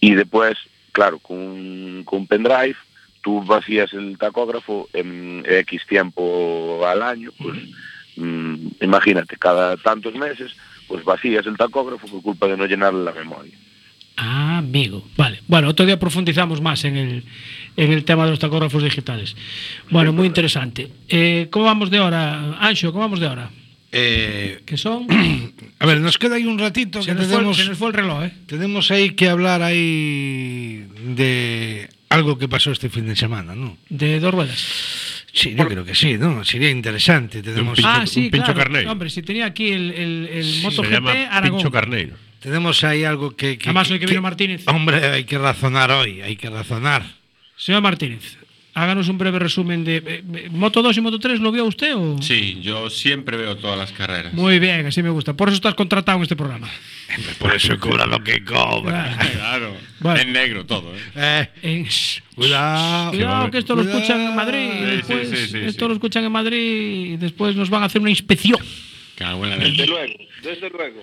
[0.00, 0.56] Y después,
[0.92, 2.76] claro, con, un- con pendrive,
[3.22, 7.58] tú vacías el tacógrafo en X tiempo al año, pues
[8.16, 10.52] mm, imagínate, cada tantos meses,
[10.86, 13.52] pues vacías el tacógrafo por culpa de no llenarle la memoria.
[14.20, 15.04] Ah, amigo.
[15.16, 15.40] Vale.
[15.46, 17.24] Bueno, otro día profundizamos más en el,
[17.76, 19.36] en el tema de los tacógrafos digitales.
[19.90, 20.90] Bueno, muy interesante.
[21.08, 22.56] Eh, ¿Cómo vamos de hora?
[22.58, 23.50] Ancho, ¿cómo vamos de hora?
[23.90, 25.06] Eh, ¿Qué son?
[25.78, 27.88] a ver, nos queda ahí un ratito Se que nos fue- tenemos, se nos fue
[27.88, 28.32] el reloj, ¿eh?
[28.46, 30.86] tenemos ahí que hablar ahí
[31.16, 33.78] de algo que pasó este fin de semana, ¿no?
[33.88, 35.24] De dos ruedas.
[35.32, 36.44] Sí, yo creo que sí, ¿no?
[36.44, 37.42] Sería interesante.
[37.42, 38.90] Tenemos, ah, sí, claro.
[38.90, 41.70] Hombre, si tenía aquí el, el, el MotoGP Aragón.
[41.70, 42.16] Carneiro.
[42.40, 43.58] Tenemos ahí algo que...
[43.58, 44.62] que Además, hoy que vino Martínez.
[44.66, 47.04] Hombre, hay que razonar hoy, hay que razonar.
[47.56, 48.38] Señor Martínez,
[48.82, 50.02] háganos un breve resumen de eh,
[50.34, 52.20] eh, Moto 2 y Moto 3, ¿lo vio usted o...?
[52.22, 54.32] Sí, yo siempre veo todas las carreras.
[54.34, 55.34] Muy bien, así me gusta.
[55.34, 56.68] Por eso estás contratado en este programa.
[57.38, 59.16] Por eso cobra lo que cobra.
[59.32, 59.76] Claro.
[60.00, 60.20] Bueno.
[60.20, 61.48] En negro todo, ¿eh?
[61.62, 61.86] En-
[62.34, 63.10] Cuidado.
[63.10, 64.58] Cuidado, que esto lo escuchan en Madrid.
[64.58, 65.88] y Sí, después, sí, sí, sí, esto sí.
[65.88, 68.60] lo escuchan en Madrid y después nos van a hacer una inspección.
[69.18, 71.02] Desde luego, desde luego.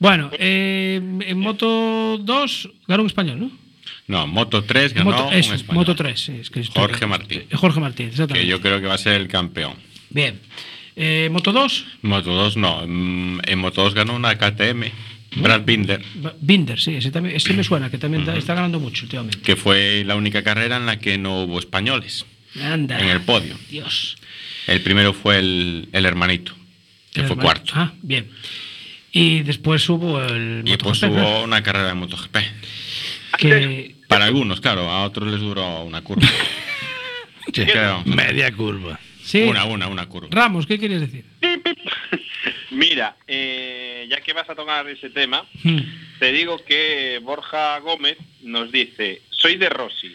[0.00, 3.50] Bueno, eh, en Moto 2 ganó un español, ¿no?
[4.08, 5.80] No, Moto 3 ganó Moto, un eso, español.
[5.82, 7.44] Moto 3, sí, es que estoy- Jorge Martín.
[7.50, 8.48] Eh, Jorge Martín, Que exactamente.
[8.48, 9.74] yo creo que va a ser el campeón.
[10.10, 10.40] Bien.
[10.96, 12.84] Eh, Moto 2, Moto 2 no.
[12.86, 14.90] mm, En Moto 2 ganó una KTM,
[15.36, 16.02] Brad Binder,
[16.40, 19.38] Binder, sí, ese, también, ese me suena, que también está- está ganando mucho últimamente.
[19.42, 22.24] que fue la única carrera en la que no hubo españoles
[22.60, 22.98] Anda.
[22.98, 23.56] en el podio.
[23.70, 24.16] Dios.
[24.66, 26.52] El primero fue el, el hermanito,
[27.12, 27.72] que El fue hermano- cuarto.
[27.76, 28.30] Ah, bien.
[29.12, 32.36] Y después hubo el Y después hubo una carrera de MotoGP.
[33.38, 36.26] que Para algunos, claro, a otros les duró una curva.
[37.50, 38.02] Claro.
[38.04, 39.00] Media curva.
[39.22, 39.40] Sí.
[39.42, 40.28] Una, una, una curva.
[40.30, 41.24] Ramos, ¿qué querías decir?
[42.70, 45.78] Mira, eh, ya que vas a tocar ese tema, Hmm.
[46.18, 50.14] te digo que Borja Gómez nos dice, soy de Rossi,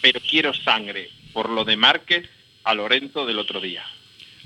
[0.00, 2.28] pero quiero sangre por lo de Márquez
[2.64, 3.84] a Lorenzo del otro día.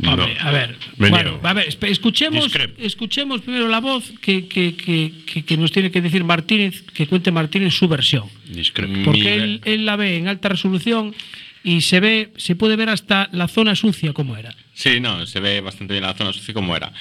[0.02, 2.74] Hombre, a ver, bueno, a ver, escuchemos, Discrepo.
[2.82, 7.30] escuchemos primero la voz que, que- que- que- nos tiene que decir Martínez, que cuente
[7.30, 8.24] Martínez su versión.
[8.48, 8.92] Discrepo.
[9.04, 11.14] Porque él, él la ve en alta resolución
[11.62, 14.54] y se ve, se puede ver hasta la zona sucia como era.
[14.74, 16.92] Sí, no, se ve bastante bien la zona sucia como era.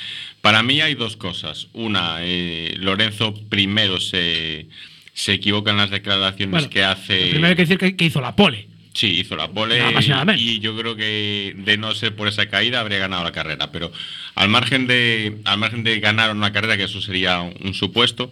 [0.42, 1.68] Para mí hay dos cosas.
[1.74, 4.68] Una, eh, Lorenzo primero se,
[5.14, 7.30] se equivoca en las declaraciones Bueno, que hace.
[7.32, 8.68] Primero hay que decir que hizo la pole.
[8.94, 12.46] Sí, hizo la pole Nada más y yo creo que de no ser por esa
[12.48, 13.72] caída habría ganado la carrera.
[13.72, 13.92] Pero
[14.36, 18.30] al margen de, al margen de ganar una carrera, que eso sería un, un supuesto,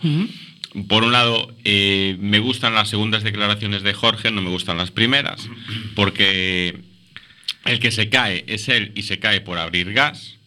[0.88, 4.92] por un lado, eh, me gustan las segundas declaraciones de Jorge, no me gustan las
[4.92, 5.50] primeras,
[5.96, 6.78] porque
[7.66, 10.38] el que se cae es él y se cae por abrir gas.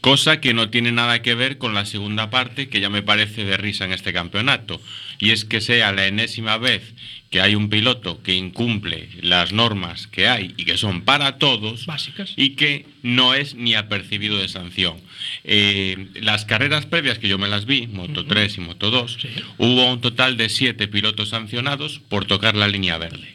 [0.00, 3.44] Cosa que no tiene nada que ver con la segunda parte, que ya me parece
[3.44, 4.80] de risa en este campeonato.
[5.18, 6.92] Y es que sea la enésima vez
[7.34, 11.84] que hay un piloto que incumple las normas que hay y que son para todos
[11.84, 12.32] Básicas.
[12.36, 14.98] y que no es ni apercibido de sanción.
[15.42, 19.18] Eh, las carreras previas que yo me las vi, Moto 3 y Moto 2,
[19.58, 23.34] hubo un total de siete pilotos sancionados por tocar la línea verde.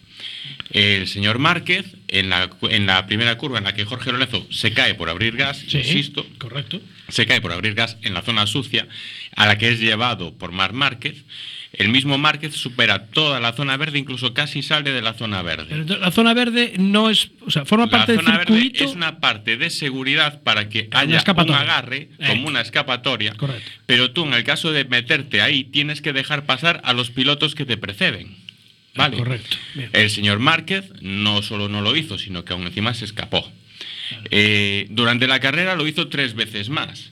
[0.71, 4.71] El señor Márquez, en la, en la primera curva en la que Jorge Lorenzo se
[4.71, 6.79] cae por abrir gas, Sí, insisto, correcto.
[7.09, 8.87] se cae por abrir gas en la zona sucia,
[9.35, 11.25] a la que es llevado por Mar Márquez,
[11.73, 15.67] el mismo Márquez supera toda la zona verde, incluso casi sale de la zona verde.
[15.69, 18.83] Pero la zona verde no es, o sea, forma La parte del zona verde circuito.
[18.85, 22.27] es una parte de seguridad para que haya un agarre, Eh.
[22.27, 23.35] como una escapatoria.
[23.35, 23.69] Correcto.
[23.85, 27.53] Pero tú, en el caso de meterte ahí, tienes que dejar pasar a los pilotos
[27.55, 28.35] que te preceden.
[28.95, 29.17] ¿Vale?
[29.17, 29.55] Correcto.
[29.75, 29.89] Bien.
[29.93, 33.49] El señor Márquez no solo no lo hizo, sino que aún encima se escapó.
[34.31, 37.11] Eh, durante la carrera lo hizo tres veces más.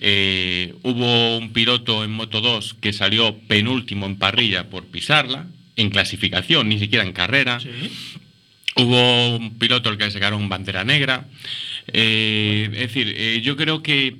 [0.00, 5.90] Eh, hubo un piloto en Moto 2 que salió penúltimo en parrilla por pisarla, en
[5.90, 7.58] clasificación, ni siquiera en carrera.
[8.76, 11.26] Hubo un piloto al que le sacaron bandera negra.
[11.92, 14.16] Eh, es decir, yo creo que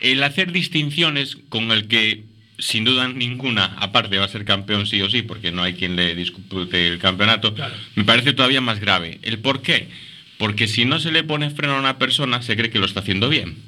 [0.00, 2.24] el hacer distinciones con el que,
[2.58, 5.96] sin duda ninguna, aparte va a ser campeón sí o sí, porque no hay quien
[5.96, 7.54] le dispute el campeonato,
[7.94, 9.20] me parece todavía más grave.
[9.22, 9.88] ¿El por qué?
[10.42, 12.98] Porque si no se le pone freno a una persona, se cree que lo está
[12.98, 13.58] haciendo bien.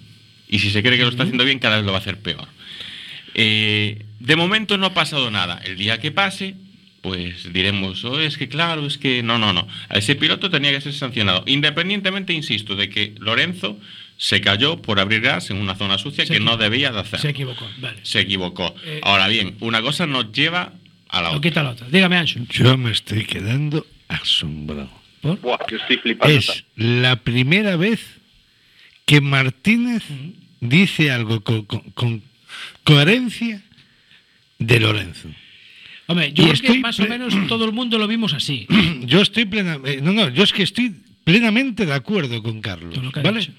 [0.49, 2.19] Y si se cree que lo está haciendo bien, cada vez lo va a hacer
[2.19, 2.49] peor.
[3.35, 5.61] Eh, de momento no ha pasado nada.
[5.65, 6.57] El día que pase,
[7.01, 9.69] pues diremos, oh, es que claro, es que no, no, no.
[9.89, 11.45] A ese piloto tenía que ser sancionado.
[11.47, 13.79] Independientemente, insisto, de que Lorenzo
[14.17, 17.21] se cayó por abrir gas en una zona sucia Se que no debía de hacer.
[17.21, 18.01] Se equivocó, vale.
[18.03, 18.75] Se equivocó.
[18.85, 20.73] Eh, Ahora bien, una cosa nos lleva
[21.09, 21.41] a la otra.
[21.41, 21.87] quita la otra.
[21.89, 22.41] Dígame, Ancho.
[22.51, 25.04] Yo me estoy quedando asombrado.
[25.43, 26.35] Buah, que estoy flipando.
[26.37, 28.01] Es la primera vez
[29.07, 30.03] que Martínez
[30.61, 32.23] dice algo co- con, con
[32.85, 33.63] coherencia
[34.59, 35.29] de Lorenzo.
[36.07, 38.67] Hombre, yo Y creo estoy que más o menos todo el mundo lo vimos así.
[39.07, 40.03] Yo estoy plenamente.
[40.03, 40.95] No, no, yo es que estoy
[41.25, 42.95] plenamente de acuerdo con Carlos.
[43.23, 43.41] ¿Vale?
[43.41, 43.53] dicho.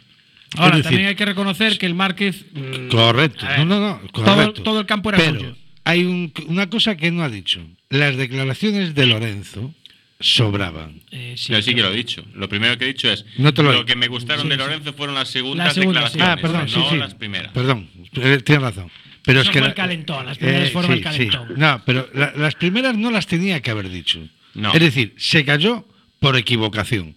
[0.58, 2.46] Ahora, decir, también hay que reconocer que el Márquez.
[2.54, 3.46] mm, Correcto.
[3.48, 4.54] ver, No, no, no.
[4.54, 5.58] todo el campo era Pero suyo.
[5.84, 7.62] Hay un- una cosa que no ha dicho.
[7.90, 9.74] Las declaraciones de Lorenzo
[10.20, 11.02] sobraban.
[11.12, 12.24] Eh, Yo sí que lo he dicho.
[12.34, 14.56] Lo primero que he dicho es No te lo- lo que me gustaron Sí, de
[14.56, 14.60] sí.
[14.60, 16.18] Lorenzo fueron las segundas Las segundas, sí.
[16.18, 16.98] declaraciones, Ah, perdón, sí, no sí.
[16.98, 17.52] las primeras.
[17.52, 18.92] Perdón, eh, tienes razón.
[19.24, 21.48] Pero Eso es que fue la- el calentón, las primeras fueron el calentón.
[21.58, 24.20] No, pero la- las primeras no las tenía que haber dicho.
[24.54, 24.72] No.
[24.74, 25.86] Es decir, se cayó
[26.20, 27.16] por equivocación.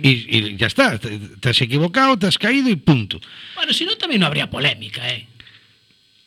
[0.00, 3.20] Y, y ya está, te, te has equivocado, te has caído y punto.
[3.56, 5.26] Bueno, si no, también no habría polémica, ¿eh?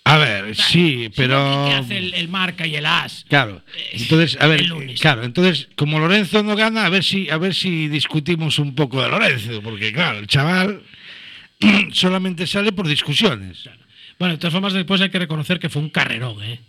[0.04, 1.66] A ver, sí, pero...
[1.68, 3.26] ¿Qué hace el, el marca y el as?
[3.30, 3.62] Claro.
[3.94, 5.00] Entonces, a ver, el lunes.
[5.00, 9.02] claro, entonces, como Lorenzo no gana, a ver si, a ver si discutimos un poco
[9.02, 10.82] de Lorenzo, porque claro, el chaval
[11.94, 13.70] solamente sale por discusiones.
[14.18, 16.60] Bueno, de todas formas, después hay que reconocer que fue un carrerón, ¿eh?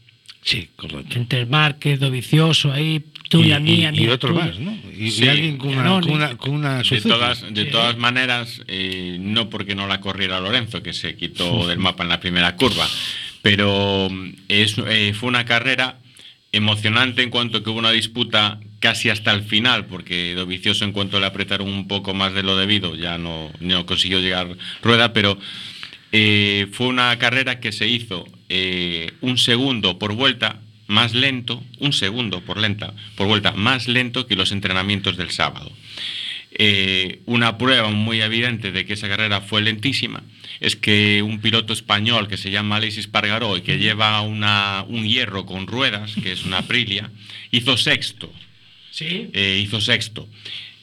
[0.45, 1.17] Sí, correcto.
[1.19, 4.47] Entre el Márquez, Dovicioso, ahí, tuya, Y- y- mía, y mía, otro tuya.
[4.47, 4.77] más, ¿no?
[4.97, 5.29] Y, y Sí.
[5.29, 7.71] alguien con una, con una, con una De todas, de Sí.
[7.71, 12.09] todas maneras, eh, no porque no la corriera Lorenzo, que se quitó del mapa en
[12.09, 12.87] la primera curva,
[13.41, 15.99] pero mm, es, eh, fue una carrera
[16.51, 21.21] emocionante en cuanto que hubo una disputa casi hasta el final, porque Dovicioso en cuanto
[21.21, 24.49] le apretaron un poco más de lo debido, ya no, no consiguió llegar
[24.83, 25.39] rueda, pero
[26.11, 31.95] eh, fue una carrera que se hizo eh, un segundo por vuelta más lento, un
[31.95, 35.73] segundo por lenta, por vuelta más lento que los entrenamientos del sábado.
[36.55, 40.23] Eh, una prueba muy evidente de que esa carrera fue lentísima
[40.61, 45.09] es que un piloto español que se llama Alexis Pargaró y que lleva una- un
[45.09, 47.11] hierro con ruedas, que es una Aprilia,
[47.51, 48.31] hizo sexto.
[48.93, 49.31] Sí.
[49.33, 50.29] Eh, hizo sexto.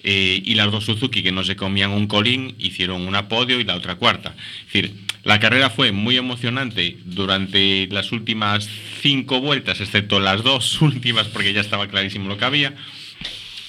[0.03, 3.65] Eh, y las dos Suzuki que no se comían un colín hicieron una podio y
[3.65, 4.33] la otra cuarta.
[4.59, 4.93] Es decir,
[5.23, 8.69] la carrera fue muy emocionante durante las últimas
[9.01, 12.73] cinco vueltas, excepto las dos últimas porque ya estaba clarísimo lo que había,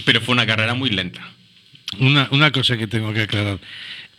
[0.04, 1.28] pero fue una carrera muy lenta.
[1.98, 3.58] Una, una cosa que tengo que aclarar.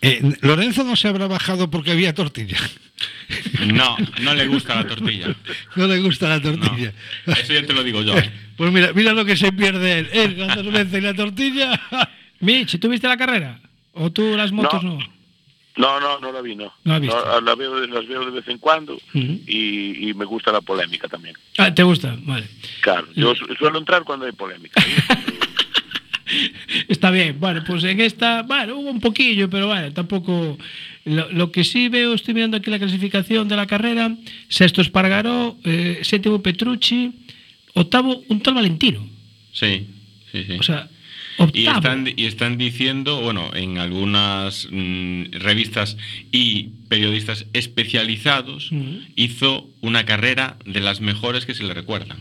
[0.02, 2.58] Eh, Lorenzo no se habrá bajado porque había tortilla.
[3.68, 5.36] No, no le gusta la tortilla.
[5.76, 6.92] No le gusta la tortilla.
[7.28, 8.18] Eso ya te lo digo yo.
[8.18, 8.32] ¿eh?
[8.58, 10.10] Pues mira, mira lo que se pierde él.
[10.12, 11.80] Él, la cerveza y la tortilla.
[12.40, 13.60] Mitch, ¿tú viste la carrera?
[13.94, 14.98] ¿O tú las motos no?
[15.78, 16.74] No, no, no la vi, no.
[16.84, 17.00] No la
[17.56, 21.36] veo, las veo de vez en cuando y, y me gusta la polémica también.
[21.58, 22.16] Ah, ¿Te gusta?
[22.24, 22.48] Vale.
[22.82, 24.84] Claro, yo su- suelo entrar cuando hay polémica.
[26.88, 30.58] Está bien, bueno, pues en esta, bueno, hubo un poquillo, pero bueno, tampoco.
[31.04, 34.16] Lo, lo que sí veo, estoy mirando aquí la clasificación de la carrera:
[34.50, 37.12] sexto Espargaró, eh, séptimo Petrucci,
[37.74, 39.08] octavo un tal Valentino.
[39.52, 39.88] Sí,
[40.32, 40.54] sí, sí.
[40.60, 40.90] O sea,
[41.54, 45.98] Y están, y están diciendo, bueno, en algunas mm, revistas
[46.32, 48.70] y periodistas especializados,
[49.16, 52.18] hizo una carrera de las mejores que se le recuerdan.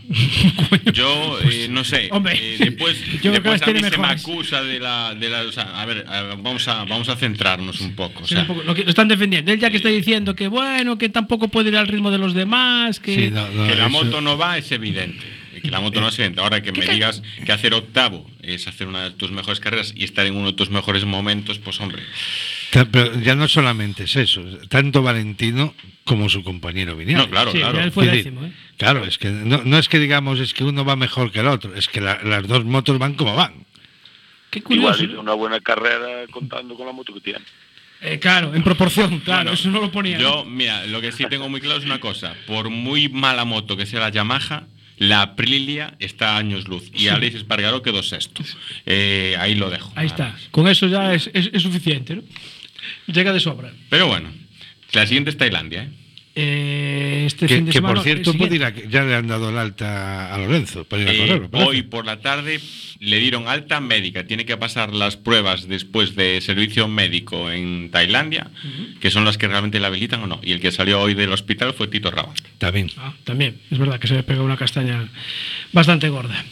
[0.92, 2.08] Yo eh, no sé.
[2.12, 4.78] Hombre, eh, después yo creo que después las a mí tiene se me acusa de
[4.78, 5.14] la.
[5.14, 8.22] De la o sea, a ver, a ver, vamos, a, vamos a centrarnos un poco.
[8.22, 9.50] o Sí, sea, un poco, lo, que, lo están defendiendo.
[9.50, 12.32] Él ya que está diciendo que bueno, que tampoco puede ir al ritmo de los
[12.32, 13.32] demás, que.
[13.32, 15.39] que la moto no va es evidente.
[15.62, 16.40] Que la moto no es evidente.
[16.40, 20.04] Ahora que me digas que hacer octavo es hacer una de tus mejores carreras y
[20.04, 22.02] estar en uno de tus mejores momentos, pues hombre.
[22.92, 27.26] Pero ya no solamente es eso, tanto Valentino como su compañero Viñales.
[27.26, 27.80] No, claro, Sí, claro.
[27.80, 28.52] él fue décimo, ¿eh?
[28.76, 31.48] Claro, es que no, no es que digamos es que uno va mejor que el
[31.48, 33.66] otro, es que la- las dos motos van como van.
[34.50, 35.04] Qué Igual curioso.
[35.04, 37.40] hizo una buena carrera contando con la moto que tiene.
[38.02, 40.18] Eh, claro, en proporción, claro, Bueno, eso no lo ponía.
[40.18, 42.34] Yo, mira, lo que sí tengo muy claro es una cosa.
[42.46, 44.64] Por muy mala moto que sea la Yamaha,
[45.00, 46.90] la Aprilia está a años luz.
[46.94, 47.08] Y.
[47.08, 48.44] Alex Espargaró quedó sexto.
[48.86, 49.90] Eh, ahí lo dejo.
[49.96, 50.36] Ahí está.
[50.52, 52.22] Con eso ya es, es- es suficiente, ¿no?
[53.06, 53.72] Llega de sobra.
[53.88, 54.30] Pero bueno,
[54.92, 55.88] la siguiente es Tailandia, ¿eh?
[56.34, 57.94] Eh, este que fin de que, semana.
[57.94, 61.08] por cierto puede ir a- ya le han dado el alta a Lorenzo para ir
[61.08, 61.48] a Eh, correr.
[61.52, 62.60] hoy por la tarde
[63.00, 64.24] le dieron alta médica.
[64.24, 68.48] Tiene que pasar las pruebas después de servicio médico en Tailandia,
[69.00, 70.40] que son las que realmente la habilitan o no.
[70.42, 72.38] Y el que salió hoy del hospital fue Tito Rabat.
[72.58, 72.90] También.
[72.96, 75.08] Ah, también, es verdad que se le pegó una castaña
[75.72, 76.44] bastante gorda.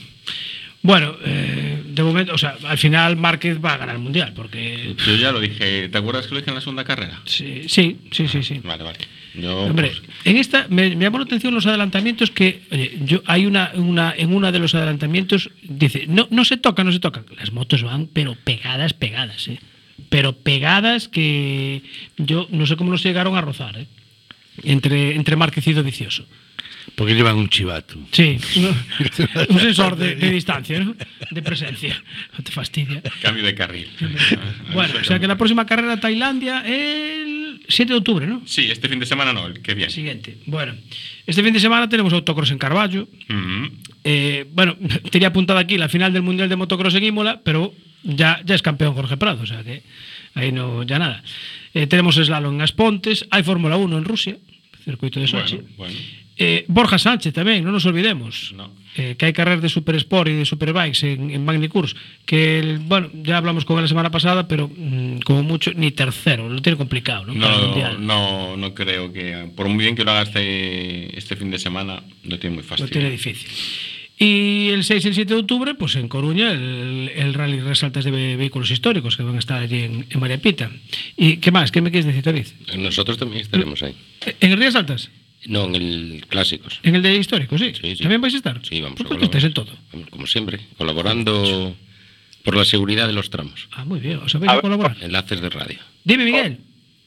[0.82, 4.94] Bueno, eh, de momento, o sea, al final Márquez va a ganar el mundial, porque.
[5.06, 5.88] Yo ya lo dije.
[5.88, 7.20] ¿Te acuerdas que lo dije en la segunda carrera?
[7.24, 8.42] Sí, sí, sí, sí.
[8.42, 8.60] sí.
[8.62, 8.98] Vale, vale.
[9.36, 13.46] Hombre, pues, en esta me, me llamó la atención los adelantamientos que oye, yo hay
[13.46, 17.26] una, una en una de los adelantamientos dice no no se tocan no se tocan
[17.38, 19.60] las motos van pero pegadas pegadas ¿eh?
[20.08, 21.82] pero pegadas que
[22.16, 23.86] yo no sé cómo nos llegaron a rozar ¿eh?
[24.64, 26.24] entre entre Márquez y Dovicioso
[26.94, 27.96] Porque llevan un chivato.
[28.12, 28.38] sí
[29.48, 30.94] un sensor de, de distancia ¿no?
[31.30, 32.02] de presencia
[32.36, 33.88] no te fastidia cambio de carril.
[34.72, 38.42] bueno o sea que la próxima carrera Tailandia el 7 de octubre, ¿no?
[38.46, 39.92] Sí, este fin de semana no, el que viene.
[39.92, 40.38] Siguiente.
[40.46, 40.74] Bueno,
[41.26, 43.02] este fin de semana tenemos autocross en Carballo.
[43.28, 43.70] Ujú.
[44.04, 44.76] Eh, bueno,
[45.10, 48.62] tenía apuntado aquí la final del Mundial de Motocross en Imola, pero ya, ya es
[48.62, 49.82] campeón Jorge Prado, o sea que
[50.34, 51.22] ahí no, ya nada.
[51.74, 54.36] Eh, tenemos slalom en Aspontes, hay Fórmula 1 en Rusia,
[54.84, 55.56] circuito de Sochi.
[55.56, 55.94] Bueno, bueno.
[56.40, 58.52] Eh, Borja Sánchez también, no nos olvidemos.
[58.56, 58.70] No.
[58.96, 61.96] Eh, que hay carreras de Super Sport y de Superbikes en, en Magnicurs.
[62.24, 65.90] Que, el- bueno, ya hablamos con él la semana pasada, pero mm, como mucho, ni
[65.90, 67.34] tercero, lo tiene complicado, ¿no?
[67.34, 68.06] No, Mundial.
[68.06, 72.02] no, no creo que, por muy bien que lo haga este, este fin de semana,
[72.24, 72.88] lo tiene muy Lo fácil.
[72.90, 73.48] tiene difícil.
[74.20, 78.04] Y el 6 y el 7 de octubre, pues en Coruña, el, el Rally Resaltas
[78.04, 80.70] de ve- Vehículos Históricos, que van a estar allí en, en María Pita.
[81.16, 81.70] ¿Y qué más?
[81.70, 82.46] ¿Qué me quieres decir, David?
[82.78, 83.94] Nosotros también estaremos ahí.
[84.40, 85.08] ¿En el Rías Altas?
[85.46, 86.80] No, en el Clásicos.
[86.82, 87.72] ¿En el de Históricos, sí?
[87.80, 88.02] Sí, sí.
[88.02, 88.60] ¿También vais a estar?
[88.64, 89.70] Sí, vamos Pues a estáis en todo.
[89.92, 91.76] Vamos, Como siempre, colaborando
[92.44, 93.68] por la seguridad de los tramos.
[93.72, 94.18] Ah, muy bien.
[94.18, 94.96] ¿Os habéis a colaborar?
[95.00, 95.78] Enlaces de radio.
[96.04, 96.58] Dime, Miguel.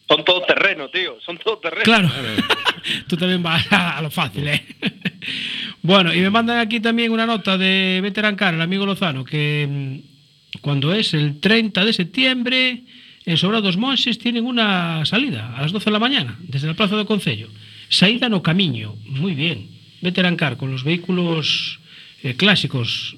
[0.08, 1.18] Son todo terreno, tío.
[1.26, 1.84] Son todo terreno.
[1.84, 2.12] Claro.
[3.08, 4.66] Tú también vas a, a lo fácil, ¿eh?
[5.82, 9.68] bueno, y me mandan aquí también una nota de Veteran Car, el amigo Lozano, que
[9.70, 12.84] mm, cuando es el 30 de septiembre,
[13.26, 16.96] en Sobrados Monses tienen una salida a las 12 de la mañana, desde la Plaza
[16.96, 17.48] do Concello.
[17.92, 19.70] Saída no camiño, muy bien.
[20.02, 21.80] Veteran Car, con los vehículos
[22.24, 23.18] eh, clásicos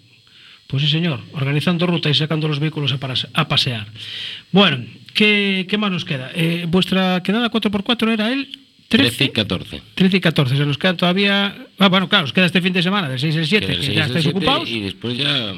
[0.74, 2.96] pues sí, señor, organizando ruta y sacando los vehículos
[3.34, 3.86] a, pasear.
[4.52, 6.32] Bueno, ¿qué, qué más nos queda?
[6.34, 8.48] Eh, vuestra quedada 4x4 era el
[8.88, 9.82] 13 13, y 14.
[9.94, 10.58] 13 y 14.
[10.58, 11.68] Se nos queda todavía.
[11.78, 13.80] Ah, bueno, claro, os queda este fin de semana, del 6 al 7, Queda el
[13.82, 14.68] que 6, ya estáis 7, ocupados.
[14.68, 15.54] Y después ya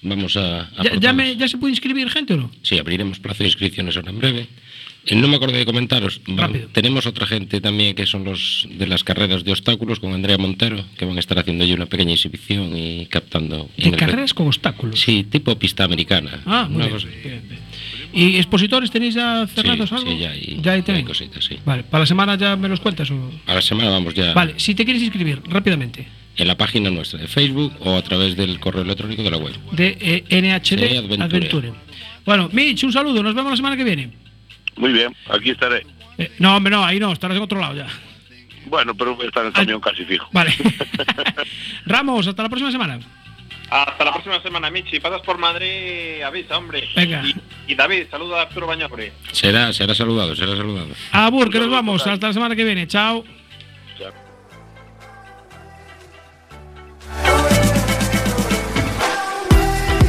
[0.00, 0.60] vamos a.
[0.62, 2.50] a ¿Ya, me- ¿Ya se puede inscribir gente o no?
[2.62, 4.46] Sí, abriremos plazo de inscripciones ahora en breve.
[5.06, 6.20] Eh, No me acordé de comentaros.
[6.26, 6.68] Rápido.
[6.72, 10.84] tenemos otra gente también que son los de las carreras de obstáculos con Andrea Montero,
[10.98, 13.68] que van a estar haciendo allí una pequeña exhibición y captando.
[13.76, 15.00] De el- carreras con obstáculos.
[15.00, 16.40] Sí, tipo pista americana.
[16.44, 16.96] Ah, muy Una bien.
[16.96, 17.60] cosa- Bien, bien.
[18.12, 20.10] ¿Y expositores tenéis ya cerrados Sí, algo?
[20.10, 21.06] sí, ya hay- ya hay ya hay también.
[21.06, 21.58] cositas, sí.
[21.64, 23.10] Vale, para la semana ya me los cuentas.
[23.10, 23.30] O...
[23.46, 27.18] A la semana vamos ya Vale, si te quieres inscribir rápidamente, en la página nuestra
[27.20, 29.52] de Facebook o a través del correo electrónico de la web.
[29.72, 31.20] de eh, NHD.
[31.22, 31.72] Adventure.
[32.24, 34.10] Bueno, Mitch, un saludo, nos vemos la semana que viene.
[34.76, 35.86] Muy bien, aquí estaré.
[36.18, 37.86] Eh, no, hombre, no, ahí no, estarás en otro lado ya.
[38.66, 40.28] Bueno, pero está en el ah, camión casi fijo.
[40.32, 40.52] Vale.
[41.86, 42.98] Ramos, hasta la próxima semana.
[43.70, 45.00] Hasta la próxima semana, Michi.
[45.00, 46.88] Pasas por Madrid, avisa, hombre.
[46.94, 47.22] Venga.
[47.66, 49.10] Y, David, saluda a Arturo Bañorri.
[49.32, 50.88] Será, será saludado, será saludado.
[51.12, 52.06] Abur, que nos vamos.
[52.06, 52.86] Hasta la semana que viene.
[52.86, 53.24] Chao.
[53.98, 54.12] Chao.